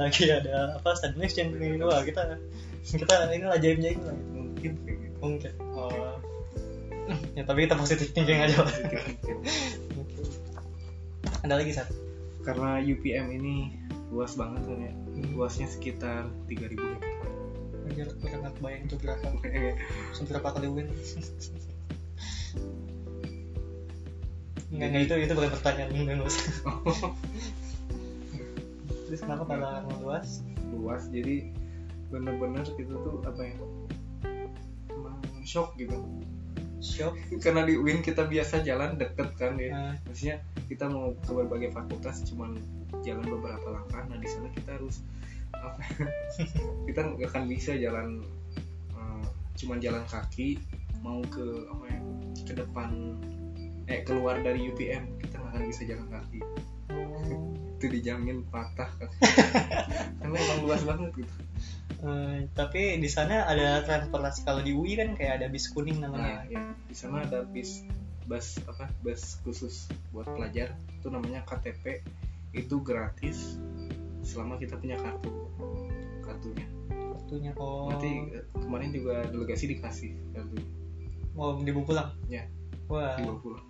lagi 0.00 0.24
ada 0.32 0.80
apa 0.80 0.96
stand 0.96 1.20
exchange 1.20 1.60
nih, 1.60 1.76
wah 1.76 2.00
kita 2.00 2.40
kita 2.88 3.36
ini 3.36 3.44
lah 3.44 3.60
jaim 3.60 3.78
jaim 3.84 4.00
lah. 4.00 4.16
mungkin 4.32 4.72
kayak 4.80 4.96
gitu 4.96 5.16
Mungkin. 5.20 5.52
Ya 7.36 7.44
tapi 7.44 7.68
kita 7.68 7.76
positif 7.76 8.16
thinking 8.16 8.40
aja 8.40 8.64
lah. 8.64 8.72
Ada 11.44 11.60
lagi 11.60 11.76
satu. 11.76 11.92
karena 12.44 12.76
UPM 12.76 13.40
ini 13.40 13.72
luas 14.12 14.36
banget 14.36 14.68
kan 14.68 14.76
ya 14.76 14.92
luasnya 15.32 15.64
sekitar 15.64 16.28
3000 16.44 16.76
hektar 16.76 17.32
Biar 17.88 18.08
kurang 18.20 18.40
nggak 18.44 18.60
bayang 18.60 18.84
itu 18.84 19.00
berapa 19.00 19.32
seberapa 20.12 20.52
kali 20.52 20.68
win. 20.68 20.92
Enggak, 24.74 24.88
enggak 24.90 25.02
itu 25.06 25.14
itu 25.24 25.32
bukan 25.38 25.54
pertanyaan 25.54 26.26
usah. 26.26 26.50
Terus 29.08 29.20
kenapa 29.22 29.46
kalau 29.46 29.86
luas? 30.02 30.42
luas 30.74 31.06
jadi 31.08 31.48
bener-bener 32.10 32.66
itu 32.66 32.92
tuh 32.92 33.22
apa 33.24 33.40
ya 33.40 33.56
emang 34.92 35.16
shock 35.46 35.78
gitu 35.80 35.96
Shock. 36.84 37.16
karena 37.40 37.64
di 37.64 37.80
UIN 37.80 38.04
kita 38.04 38.28
biasa 38.28 38.60
jalan 38.60 39.00
deket 39.00 39.32
kan 39.40 39.56
ya. 39.56 39.72
Nah, 39.72 39.94
maksudnya 40.04 40.36
kita 40.68 40.84
mau 40.92 41.16
ke 41.24 41.32
berbagai 41.32 41.72
fakultas 41.72 42.20
cuman 42.28 42.60
jalan 43.00 43.24
beberapa 43.24 43.72
langkah. 43.72 44.04
Nah 44.04 44.20
di 44.20 44.28
sana 44.28 44.52
kita 44.52 44.76
harus 44.76 45.00
apa 45.56 45.80
ya, 45.80 46.06
kita 46.92 47.00
nggak 47.08 47.28
akan 47.32 47.44
bisa 47.48 47.72
jalan 47.80 48.20
eh, 48.92 49.24
cuman 49.56 49.78
jalan 49.80 50.04
kaki 50.04 50.60
mau 51.00 51.24
ke 51.24 51.44
apa 51.72 51.84
ya 51.88 52.00
ke 52.44 52.52
depan 52.52 52.90
eh 53.88 54.04
keluar 54.04 54.40
dari 54.44 54.68
UPM 54.68 55.20
kita 55.24 55.40
nggak 55.40 55.52
akan 55.56 55.64
bisa 55.64 55.82
jalan 55.88 56.06
kaki. 56.12 56.40
Oh, 56.92 57.16
itu 57.80 57.86
dijamin 57.88 58.44
patah 58.52 58.92
kan. 59.00 59.10
Karena 60.20 60.36
emang 60.36 60.60
luas 60.68 60.84
banget 60.84 61.10
gitu 61.16 61.34
eh, 62.04 62.46
tapi 62.52 63.00
di 63.00 63.08
sana 63.08 63.48
ada 63.48 63.80
transportasi 63.82 64.44
kalau 64.44 64.60
di 64.60 64.76
UI 64.76 65.00
kan 65.00 65.16
kayak 65.16 65.42
ada 65.42 65.46
bis 65.48 65.72
kuning 65.72 65.98
nah 66.04 66.12
namanya. 66.12 66.44
ya 66.52 66.60
di 66.86 66.94
sana 66.96 67.24
ada 67.24 67.42
bis 67.48 67.82
bus 68.24 68.60
apa 68.68 68.88
bus 69.04 69.40
khusus 69.44 69.88
buat 70.12 70.24
pelajar 70.32 70.72
itu 70.96 71.08
namanya 71.12 71.44
KTP 71.44 72.00
itu 72.56 72.80
gratis 72.80 73.60
selama 74.24 74.56
kita 74.56 74.80
punya 74.80 74.96
kartu 74.96 75.32
kartunya 76.24 76.66
Waktunya 76.94 77.50
oh. 77.56 77.88
nanti 77.88 78.36
eh, 78.36 78.44
kemarin 78.52 78.92
juga 78.92 79.24
delegasi 79.28 79.64
dikasih 79.76 80.12
kartu 80.36 80.60
mau 81.34 81.58
dibawa 81.58 81.82
pulang. 81.82 82.08
Ya. 82.30 82.46
Wah, 82.86 83.18
dibawa 83.18 83.42
pulang 83.42 83.66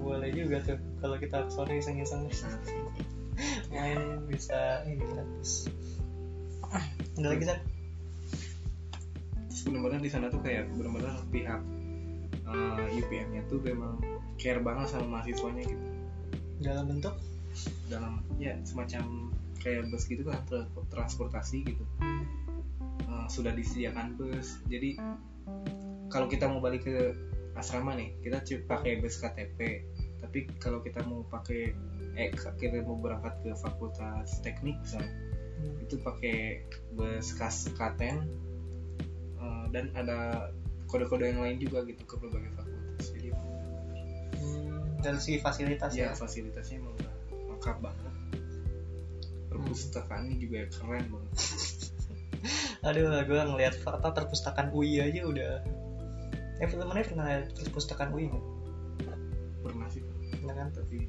boleh 0.00 0.30
juga 0.32 0.64
tuh 0.64 0.78
kalau 1.04 1.16
kita 1.20 1.46
sore 1.52 1.78
iseng-iseng 1.78 2.26
main 3.72 4.24
bisa 4.26 4.84
ini 4.88 5.00
gratis. 5.00 5.68
Ada 7.18 7.28
lagi 7.28 7.44
San? 7.44 7.60
Benar-benar 9.66 10.00
di 10.00 10.10
sana 10.10 10.26
tuh 10.32 10.40
kayak 10.42 10.70
benar-benar 10.74 11.20
pihak 11.30 11.60
eh, 12.50 12.98
UPM-nya 13.00 13.46
tuh 13.46 13.60
memang 13.62 14.00
care 14.40 14.60
banget 14.60 14.92
sama 14.92 15.20
mahasiswanya 15.20 15.64
gitu. 15.64 15.86
Dalam 16.60 16.88
bentuk? 16.88 17.14
Dalam 17.88 18.24
ya 18.40 18.56
semacam 18.64 19.32
kayak 19.60 19.92
bus 19.92 20.08
gitu 20.08 20.24
kan 20.24 20.40
tra- 20.48 20.70
transportasi 20.88 21.64
gitu. 21.64 21.84
Eh, 23.06 23.26
sudah 23.28 23.52
disediakan 23.52 24.16
bus. 24.16 24.60
Jadi 24.70 24.96
kalau 26.10 26.26
kita 26.26 26.50
mau 26.50 26.58
balik 26.58 26.84
ke 26.88 27.14
asrama 27.54 27.92
nih 27.92 28.14
kita 28.24 28.42
pakai 28.66 28.98
bus 29.02 29.18
KTP 29.18 29.84
tapi 30.20 30.46
kalau 30.60 30.84
kita 30.84 31.00
mau 31.06 31.24
pakai 31.26 31.72
eh 32.18 32.30
kita 32.34 32.82
mau 32.84 32.98
berangkat 32.98 33.34
ke 33.42 33.50
fakultas 33.56 34.42
teknik 34.42 34.76
misalnya 34.82 35.12
itu 35.80 36.00
pakai 36.00 36.64
bus 36.96 37.36
kas 37.36 37.70
Katen 37.76 38.26
eh, 39.40 39.64
dan 39.72 39.84
ada 39.96 40.48
kode-kode 40.86 41.30
yang 41.32 41.40
lain 41.40 41.56
juga 41.58 41.82
gitu 41.88 42.02
ke 42.04 42.14
berbagai 42.20 42.52
fakultas 42.54 43.06
jadi 43.16 43.28
hmm, 44.36 45.00
dari 45.00 45.18
segi 45.18 45.38
fasilitas 45.40 45.90
ya 45.96 46.10
ya. 46.10 46.14
fasilitasnya 46.14 46.76
emang 46.82 46.94
udah 47.00 47.12
lengkap 47.56 47.76
banget 47.80 48.14
perpustakaannya 49.50 50.34
juga 50.38 50.58
keren 50.70 51.04
banget 51.08 51.32
Aduh, 52.80 53.12
gue 53.28 53.36
ngeliat 53.36 53.76
apa 53.84 54.08
perpustakaan 54.16 54.72
UI 54.72 55.04
aja 55.04 55.20
udah. 55.28 55.60
Eh, 56.60 56.68
temennya 56.68 57.04
pernah 57.04 57.24
lihat 57.28 57.52
perpustakaan 57.52 58.12
UI 58.12 58.32
nggak? 58.32 58.44
pernah 59.60 59.88
sih 59.92 60.00
Pernah 60.40 60.54
kan? 60.56 60.68
tapi 60.72 61.04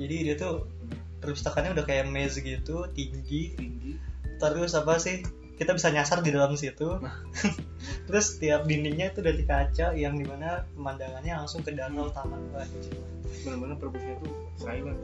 Jadi 0.00 0.16
dia 0.24 0.34
tuh 0.40 0.72
perpustakaannya 1.20 1.76
udah 1.76 1.84
kayak 1.84 2.08
maze 2.08 2.40
gitu, 2.40 2.88
tinggi. 2.96 3.52
tinggi 3.52 4.00
Terus 4.40 4.72
apa 4.72 4.96
sih? 4.96 5.20
Kita 5.62 5.78
bisa 5.78 5.94
nyasar 5.94 6.26
di 6.26 6.34
dalam 6.34 6.58
situ. 6.58 6.98
Nah. 6.98 7.22
Terus 8.10 8.42
tiap 8.42 8.66
dindingnya 8.66 9.14
itu 9.14 9.22
dari 9.22 9.46
kaca 9.46 9.94
yang 9.94 10.18
di 10.18 10.26
mana 10.26 10.66
pemandangannya 10.74 11.38
langsung 11.38 11.62
ke 11.62 11.70
danau 11.70 12.10
taman 12.10 12.42
Wah, 12.50 12.66
benar-benar 13.46 13.78
perpusnya 13.78 14.18
tuh 14.18 14.34
silent 14.58 14.98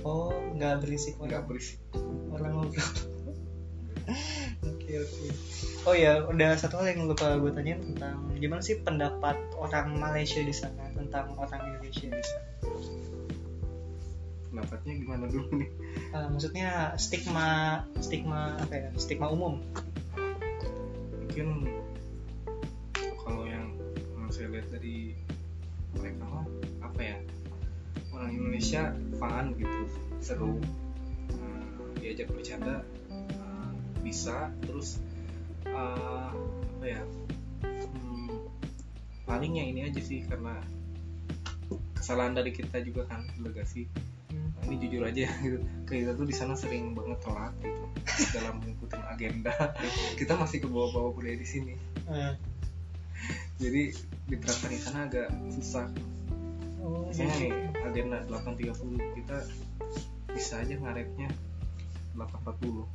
Oh, 0.00 0.32
nggak 0.56 0.80
berisik 0.80 1.20
nggak 1.20 1.44
berisik 1.44 1.76
orang 2.32 2.56
ngobrol. 2.56 2.80
Oke 4.66 4.90
oke. 4.98 5.26
Oh 5.86 5.94
ya, 5.94 6.26
udah 6.26 6.58
satu 6.58 6.82
hal 6.82 6.96
yang 6.96 7.06
lupa 7.06 7.38
gue 7.38 7.52
tanyain 7.54 7.78
tentang 7.78 8.26
gimana 8.42 8.58
sih 8.58 8.82
pendapat 8.82 9.38
orang 9.54 9.94
Malaysia 10.00 10.42
di 10.42 10.50
sana 10.50 10.90
tentang 10.96 11.30
orang 11.38 11.62
Indonesia 11.76 12.10
di 12.10 12.24
sana. 12.24 12.48
pendapatnya 14.50 14.98
gimana 14.98 15.30
dulu 15.30 15.62
nih 15.62 15.70
Ah, 16.10 16.26
maksudnya 16.26 16.98
stigma 16.98 17.86
stigma 18.02 18.58
apa 18.58 18.74
ya? 18.74 18.90
Stigma 18.98 19.30
umum. 19.30 19.62
Mungkin 21.30 21.62
kalau 23.22 23.46
yang 23.46 23.70
yang 24.18 24.30
saya 24.34 24.50
lihat 24.50 24.66
dari 24.74 25.14
mereka 25.94 26.26
mah 26.26 26.42
apa 26.82 27.00
ya 27.06 27.16
orang 28.10 28.34
Indonesia 28.34 28.90
fun 29.14 29.54
gitu 29.54 29.78
seru. 30.18 30.58
Eh, 31.30 31.70
diajak 32.02 32.34
bercanda 32.34 32.82
eh, 33.14 33.70
bisa 34.02 34.50
terus 34.66 34.98
eh, 35.70 36.30
apa 36.34 36.82
ya 36.98 36.98
hmm, 37.62 38.50
paling 39.22 39.54
yang 39.54 39.70
ini 39.70 39.86
aja 39.86 40.02
sih 40.02 40.26
karena 40.26 40.58
kesalahan 41.94 42.34
dari 42.34 42.50
kita 42.50 42.82
juga 42.82 43.06
kan 43.06 43.22
delegasi 43.38 43.86
Nah, 44.30 44.62
ini 44.68 44.76
jujur 44.86 45.02
aja 45.02 45.26
gitu 45.42 45.58
kita 45.88 46.12
tuh 46.14 46.26
di 46.28 46.34
sana 46.36 46.54
sering 46.54 46.94
banget 46.94 47.18
telat 47.24 47.54
gitu 47.64 47.82
dalam 48.36 48.62
mengikuti 48.62 48.98
agenda 49.20 49.52
kita 50.20 50.32
masih 50.40 50.64
ke 50.64 50.68
bawah-bawah 50.72 51.12
budaya 51.12 51.36
di 51.36 51.44
sini. 51.44 51.76
Eh, 52.08 52.32
jadi 53.60 53.92
diterapkan 54.32 54.72
di 54.72 54.80
sana 54.80 55.04
agak 55.04 55.28
susah. 55.52 55.92
Oh, 56.80 57.04
misalnya 57.12 57.36
jadi- 57.36 57.52
nih 57.52 57.52
agenda 57.84 58.18
8.30 58.32 59.20
kita 59.20 59.36
bisa 60.32 60.64
aja 60.64 60.74
ngaretnya 60.80 61.28
8.40 62.16 62.88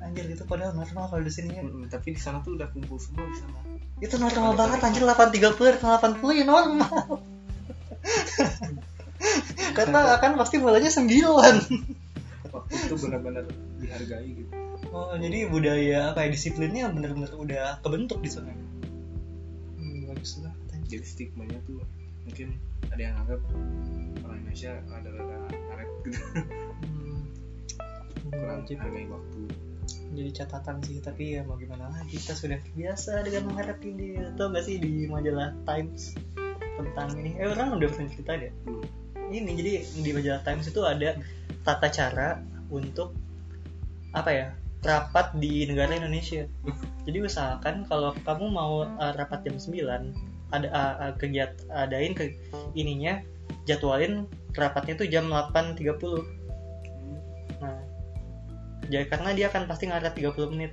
Anjir 0.00 0.28
itu 0.28 0.44
padahal 0.44 0.76
normal 0.76 1.08
kalau 1.08 1.24
di 1.24 1.32
sini 1.32 1.56
ya. 1.56 1.64
Mm-mm, 1.64 1.88
tapi 1.88 2.16
di 2.16 2.20
sana 2.20 2.40
tuh 2.44 2.56
udah 2.56 2.68
kumpul 2.72 2.96
semua 2.96 3.24
di 3.28 3.36
sana. 3.36 3.60
Itu 4.00 4.16
normal 4.16 4.56
banget 4.56 4.80
anjir 4.80 5.04
830 5.04 5.76
dan 5.76 6.00
80 6.16 6.40
ya 6.40 6.44
normal. 6.48 7.20
Karena 9.76 10.16
kan 10.16 10.40
pasti 10.40 10.56
mulanya 10.56 10.88
9. 10.88 11.04
waktu 12.50 12.74
itu 12.74 12.94
benar-benar 12.98 13.44
dihargai 13.78 14.30
gitu 14.42 14.59
Oh, 14.90 15.14
jadi 15.14 15.46
budaya 15.46 16.10
apa 16.10 16.26
ya 16.26 16.34
disiplinnya 16.34 16.90
bener-bener 16.90 17.30
udah 17.32 17.78
kebentuk 17.80 18.18
di 18.20 18.30
sana. 18.30 18.50
jadi 20.90 21.06
stigmanya 21.06 21.54
tuh 21.70 21.78
mungkin 22.26 22.58
ada 22.90 22.98
yang 22.98 23.14
anggap 23.22 23.38
orang 24.26 24.42
Indonesia 24.42 24.74
ada-ada 24.90 25.22
karet 25.54 25.90
gitu 26.02 26.18
Hmm. 26.82 27.22
kurang 28.34 28.66
Wajib. 28.66 28.76
hargai 28.82 29.06
waktu 29.06 29.40
jadi 30.10 30.30
catatan 30.34 30.76
sih 30.82 30.98
tapi 30.98 31.38
ya 31.38 31.46
mau 31.46 31.54
gimana 31.54 31.86
lagi 31.94 32.18
kita 32.18 32.34
sudah 32.34 32.58
biasa 32.74 33.22
dengan 33.22 33.54
menghadapi 33.54 33.86
ini 33.86 34.08
tau 34.34 34.50
gak 34.50 34.66
sih 34.66 34.82
di 34.82 35.06
majalah 35.06 35.54
Times 35.62 36.18
tentang 36.74 37.08
ini 37.14 37.38
eh 37.38 37.46
orang 37.46 37.78
udah 37.78 37.86
pernah 37.86 38.10
cerita 38.10 38.32
deh 38.34 38.50
Hmm. 38.66 38.82
ini 39.30 39.50
jadi 39.54 39.72
di 39.94 40.10
majalah 40.10 40.42
Times 40.42 40.66
itu 40.66 40.80
ada 40.82 41.22
tata 41.62 41.86
cara 41.86 42.42
untuk 42.66 43.14
apa 44.10 44.30
ya 44.34 44.46
rapat 44.80 45.36
di 45.36 45.68
negara 45.68 45.96
Indonesia 45.96 46.48
jadi 47.04 47.18
usahakan 47.24 47.84
kalau 47.88 48.16
kamu 48.24 48.46
mau 48.48 48.84
uh, 48.84 49.12
rapat 49.16 49.44
jam 49.44 49.56
9 49.60 50.50
ada 50.50 50.68
uh, 50.72 51.12
kegiat 51.20 51.62
adain 51.70 52.16
ke 52.16 52.34
ininya 52.74 53.22
jadwalin 53.68 54.26
rapatnya 54.56 54.98
tuh 54.98 55.06
jam 55.06 55.30
8.30 55.30 56.40
Nah, 57.60 57.78
jadi 58.88 59.06
karena 59.06 59.30
dia 59.36 59.46
akan 59.52 59.68
pasti 59.68 59.86
ngaret 59.86 60.16
30 60.16 60.52
menit. 60.56 60.72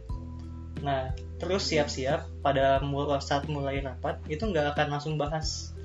Nah, 0.82 1.12
terus 1.38 1.68
siap-siap 1.68 2.26
pada 2.41 2.80
mul- 2.82 3.12
saat 3.20 3.45
mulai 3.51 3.84
rapat 3.84 4.18
itu 4.32 4.41
nggak 4.41 4.74
akan 4.74 4.88
langsung 4.97 5.20
bahas 5.20 5.76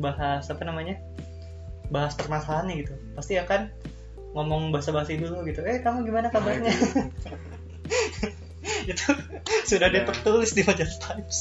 bahas 0.00 0.48
apa 0.48 0.62
namanya 0.64 0.96
bahas 1.90 2.16
permasalahannya 2.16 2.86
gitu. 2.86 2.94
Pasti 3.18 3.36
akan 3.36 3.68
ngomong 4.32 4.72
basa-basi 4.72 5.20
dulu 5.20 5.44
gitu. 5.44 5.60
Eh 5.66 5.84
kamu 5.84 6.08
gimana 6.08 6.32
kabarnya? 6.32 6.72
itu 8.86 9.10
sudah 9.68 9.88
Ya. 9.92 10.02
tertulis 10.08 10.50
di 10.56 10.62
majalah 10.66 10.96
Times. 10.98 11.38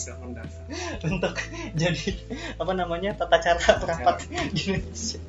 Untuk 1.08 1.34
jadi 1.74 2.08
apa 2.62 2.72
namanya 2.76 3.18
tata 3.18 3.38
cara 3.42 3.60
rapat 3.82 4.28
di 4.54 4.62
Indonesia. 4.72 5.20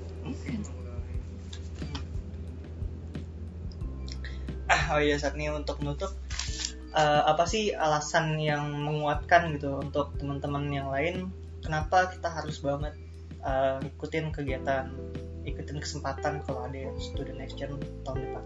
ah 4.73 4.97
oh 4.97 5.01
iya 5.05 5.21
saat 5.21 5.37
ini 5.37 5.53
untuk 5.53 5.85
menutup 5.85 6.17
eh, 6.97 7.23
apa 7.29 7.45
sih 7.45 7.77
alasan 7.77 8.41
yang 8.41 8.73
menguatkan 8.73 9.53
gitu 9.57 9.85
untuk 9.85 10.17
teman-teman 10.17 10.65
yang 10.73 10.89
lain? 10.89 11.29
Kenapa 11.61 12.09
kita 12.09 12.33
harus 12.33 12.65
banget 12.65 12.97
eh, 13.45 13.79
ikutin 13.85 14.33
kegiatan 14.33 14.89
ikutin 15.45 15.83
kesempatan 15.83 16.41
kalau 16.47 16.65
ada 16.65 16.89
student 17.03 17.43
exchange 17.43 17.85
tahun 18.07 18.19
depan? 18.25 18.45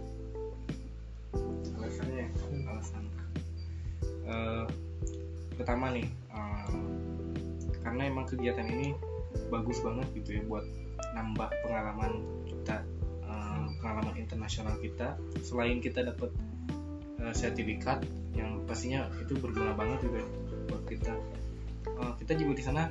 Alasannya 1.79 2.27
alasan 2.67 3.05
Eh, 4.27 4.67
pertama 5.55 5.95
nih 5.95 6.07
eh, 6.11 6.71
karena 7.87 8.03
emang 8.11 8.27
kegiatan 8.27 8.67
ini 8.67 8.99
bagus 9.49 9.79
banget 9.79 10.11
gitu 10.19 10.41
ya 10.41 10.43
buat 10.51 10.67
nambah 11.15 11.49
pengalaman 11.63 12.27
kita 12.43 12.83
eh, 13.23 13.67
pengalaman 13.79 14.15
internasional 14.19 14.75
kita. 14.83 15.15
Selain 15.47 15.79
kita 15.79 16.03
dapat 16.03 16.35
sertifikat 17.35 18.07
yang 18.39 18.63
pastinya 18.71 19.11
itu 19.19 19.35
berguna 19.41 19.75
banget 19.75 20.07
ya 20.07 20.23
buat 20.71 20.85
kita. 20.87 21.15
Kita 22.23 22.33
juga 22.39 22.53
di 22.55 22.63
sana 22.63 22.83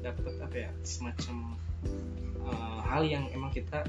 dapat 0.00 0.32
apa 0.40 0.56
ya 0.56 0.70
semacam 0.80 1.60
hal 2.86 3.02
yang 3.04 3.28
emang 3.36 3.52
kita 3.52 3.84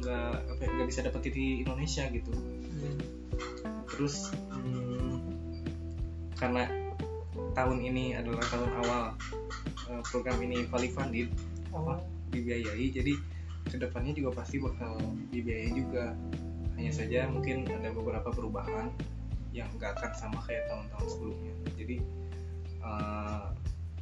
nggak 0.00 0.32
apa 0.42 0.60
ya, 0.64 0.70
nggak 0.74 0.88
bisa 0.90 1.00
dapat 1.06 1.22
di 1.28 1.62
Indonesia 1.62 2.08
gitu. 2.10 2.32
Terus 3.94 4.34
hmm, 4.50 5.29
karena 6.40 6.64
tahun 7.52 7.78
ini 7.84 8.16
adalah 8.16 8.40
tahun 8.48 8.70
awal 8.80 9.02
eh, 9.92 10.02
program 10.08 10.40
ini 10.40 10.64
fully 10.72 10.88
funded 10.88 11.28
oh, 11.76 12.00
dibiayai. 12.32 12.88
Jadi 12.88 13.14
ke 13.68 13.76
depannya 13.76 14.16
juga 14.16 14.40
pasti 14.40 14.56
bakal 14.56 14.96
dibiayai 15.28 15.70
juga. 15.76 16.16
Hanya 16.80 16.92
saja 16.96 17.28
mungkin 17.28 17.68
ada 17.68 17.92
beberapa 17.92 18.32
perubahan 18.32 18.88
yang 19.52 19.68
nggak 19.76 20.00
akan 20.00 20.12
sama 20.16 20.38
kayak 20.48 20.64
tahun-tahun 20.72 21.06
sebelumnya. 21.12 21.52
Jadi 21.76 21.96
eh, 22.80 23.44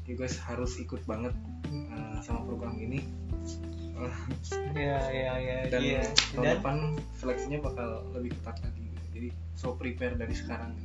you 0.06 0.14
guys 0.14 0.38
harus 0.38 0.78
ikut 0.78 1.02
banget 1.10 1.34
eh, 1.74 2.16
sama 2.22 2.46
program 2.46 2.78
ini. 2.78 3.02
Ya 4.78 5.02
ya 5.10 5.34
ya 5.42 5.56
dan 5.66 5.80
iya. 5.82 6.06
tahun 6.30 6.46
dan 6.46 6.54
depan 6.62 6.76
seleksinya 7.18 7.58
bakal 7.58 8.06
lebih 8.14 8.30
ketat 8.38 8.62
lagi. 8.62 8.86
Jadi 9.10 9.28
so 9.58 9.74
prepare 9.74 10.14
dari 10.14 10.30
sekarang 10.38 10.78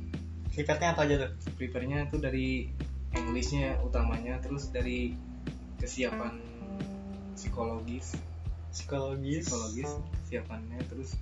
singkatnya 0.54 0.94
apa 0.94 1.02
aja 1.04 1.14
tuh? 1.26 1.30
Prepare-nya 1.58 2.06
tuh 2.08 2.22
dari 2.22 2.70
Englishnya 3.14 3.78
utamanya 3.82 4.38
terus 4.42 4.70
dari 4.70 5.14
kesiapan 5.78 6.38
psikologis. 7.34 8.14
Psikologis? 8.70 9.46
Psikologis 9.46 9.90
kesiapannya 10.24 10.78
terus 10.86 11.18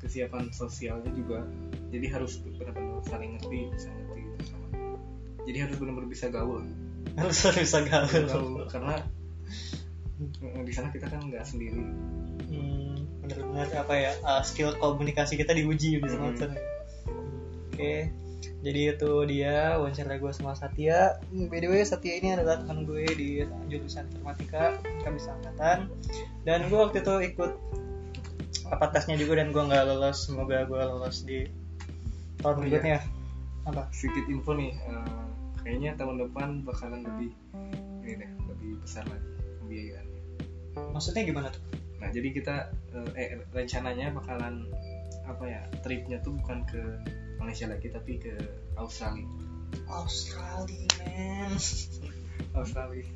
kesiapan 0.00 0.48
sosialnya 0.52 1.12
juga. 1.12 1.44
Jadi 1.92 2.06
harus 2.08 2.40
benar-benar 2.40 3.04
saling 3.04 3.36
ngerti 3.36 3.68
bisa 3.72 3.88
ngerti 3.92 4.20
gitu 4.24 4.42
sama. 4.48 4.66
Jadi 5.44 5.58
harus 5.60 5.76
benar-benar 5.80 6.08
bisa 6.08 6.26
gaul. 6.32 6.64
Harus 7.16 7.38
bisa 7.56 7.78
gaul. 7.84 8.24
Gaul 8.28 8.64
karena 8.68 8.96
eh, 10.20 10.62
di 10.64 10.72
sana 10.72 10.88
kita 10.92 11.08
kan 11.08 11.24
nggak 11.28 11.44
sendiri. 11.44 11.80
Hmm, 12.50 12.96
benar-benar 13.24 13.68
apa 13.86 13.94
ya 13.94 14.12
uh, 14.26 14.42
skill 14.42 14.74
komunikasi 14.76 15.38
kita 15.38 15.54
diuji 15.54 15.96
di 15.96 16.02
Hmm. 16.02 16.10
semester 16.10 16.50
oke 17.70 17.94
jadi 18.60 18.96
itu 18.96 19.12
dia 19.24 19.80
wawancara 19.80 20.20
gue 20.20 20.32
sama 20.36 20.52
Satya. 20.52 21.16
Hmm, 21.32 21.48
by 21.48 21.64
the 21.64 21.68
way 21.72 21.80
Satya 21.80 22.20
ini 22.20 22.36
adalah 22.36 22.60
teman 22.60 22.84
gue 22.84 23.04
di 23.16 23.40
jurusan 23.72 24.04
informatika 24.12 24.76
kami 25.00 25.16
angkatan. 25.16 25.88
Dan 26.44 26.68
gue 26.68 26.76
waktu 26.76 27.00
itu 27.00 27.14
ikut 27.32 27.52
apa 28.70 28.84
tesnya 28.92 29.16
juga 29.16 29.40
dan 29.40 29.52
gue 29.56 29.62
nggak 29.64 29.84
lolos. 29.88 30.28
Semoga 30.28 30.68
gue 30.68 30.76
lolos 30.80 31.24
di 31.24 31.48
tahun 32.44 32.44
Oh, 32.44 32.52
iya. 32.52 32.60
berikutnya. 32.60 32.98
Apa? 33.68 33.82
Sedikit 33.92 34.24
info 34.28 34.52
nih 34.56 34.72
eh, 34.76 35.24
kayaknya 35.64 35.96
tahun 35.96 36.20
depan 36.28 36.48
bakalan 36.64 37.04
lebih 37.04 37.32
ini 38.04 38.16
deh 38.16 38.30
lebih 38.48 38.70
besar 38.80 39.04
lagi 39.08 39.28
pembiayaannya. 39.60 40.20
Maksudnya 40.92 41.22
gimana 41.24 41.48
tuh? 41.52 41.62
Nah, 42.00 42.08
jadi 42.08 42.28
kita 42.32 42.54
eh, 42.96 43.10
eh, 43.16 43.28
rencananya 43.52 44.12
bakalan 44.16 44.68
apa 45.30 45.44
ya 45.46 45.62
tripnya 45.86 46.18
tuh 46.20 46.34
bukan 46.36 46.66
ke 46.66 46.82
Malaysia 47.38 47.70
lagi 47.70 47.88
tapi 47.90 48.18
ke 48.18 48.34
Australia. 48.76 49.26
Australia 49.86 50.86
man 50.98 51.54
Australia. 52.58 53.06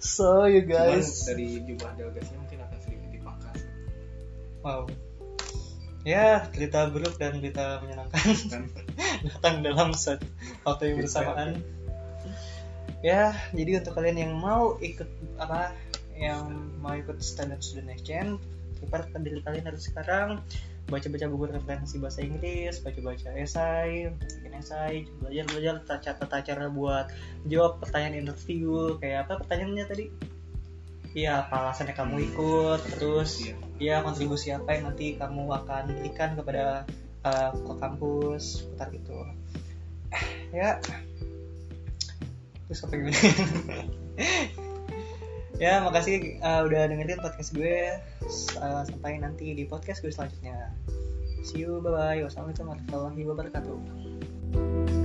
so 0.00 0.48
you 0.48 0.64
Cuman 0.64 0.96
guys 1.04 1.28
dari 1.28 1.60
jumlah 1.60 1.92
delegasinya 2.00 2.38
mungkin 2.40 2.58
akan 2.64 2.78
sedikit 2.80 3.10
dipangkas. 3.12 3.58
Wow. 4.64 4.88
Ya, 6.02 6.50
cerita 6.50 6.90
buruk 6.90 7.14
dan 7.14 7.38
cerita 7.38 7.78
menyenangkan 7.78 8.26
datang 9.30 9.62
dalam 9.62 9.94
set 9.94 10.18
waktu 10.66 10.90
yang 10.90 11.06
bersamaan. 11.06 11.62
Ya, 13.06 13.38
jadi 13.54 13.78
untuk 13.78 13.94
kalian 13.94 14.18
yang 14.18 14.32
mau 14.34 14.78
ikut 14.82 15.06
apa 15.38 15.70
yang 16.18 16.74
mau 16.82 16.98
ikut 16.98 17.22
standard 17.22 17.62
student 17.62 17.94
exchange, 17.94 18.42
prepare 18.82 19.06
diri 19.22 19.42
kalian 19.46 19.62
dari 19.70 19.78
sekarang 19.78 20.42
baca-baca 20.90 21.26
buku 21.30 21.44
referensi 21.50 21.96
bahasa 22.02 22.20
Inggris, 22.22 22.82
baca-baca 22.82 23.28
esai, 23.38 24.12
bikin 24.18 24.52
esai, 24.56 25.06
belajar-belajar 25.22 25.82
tata 25.86 26.38
cara 26.42 26.66
buat 26.68 27.10
jawab 27.46 27.82
pertanyaan 27.82 28.26
interview, 28.26 28.98
kayak 28.98 29.28
apa 29.28 29.42
pertanyaannya 29.44 29.86
tadi? 29.86 30.06
Iya, 31.12 31.44
apa 31.44 31.68
alasannya 31.68 31.92
kamu 31.92 32.16
ikut, 32.32 32.80
terus 32.96 33.52
iya. 33.80 34.00
ya 34.00 34.06
kontribusi 34.06 34.48
apa 34.48 34.72
yang 34.72 34.92
nanti 34.92 35.20
kamu 35.20 35.44
akan 35.52 35.92
berikan 35.92 36.32
kepada 36.34 36.88
uh, 37.26 37.50
ke 37.54 37.72
kampus 37.78 38.62
seputar 38.62 38.88
itu 38.94 39.18
ya 40.58 40.78
terus 42.66 42.84
apa 42.84 42.92
gimana 42.96 43.18
ya 45.60 45.84
makasih 45.84 46.38
uh, 46.40 46.64
udah 46.64 46.88
dengerin 46.88 47.20
podcast 47.20 47.50
gue. 47.52 47.98
Uh, 48.56 48.82
sampai 48.86 49.18
nanti 49.20 49.52
di 49.52 49.64
podcast 49.66 50.00
gue 50.00 50.12
selanjutnya. 50.12 50.72
See 51.42 51.66
you 51.66 51.82
bye 51.82 51.90
bye 51.90 52.22
wassalamualaikum 52.22 52.70
warahmatullahi 52.70 53.22
wabarakatuh 53.26 55.01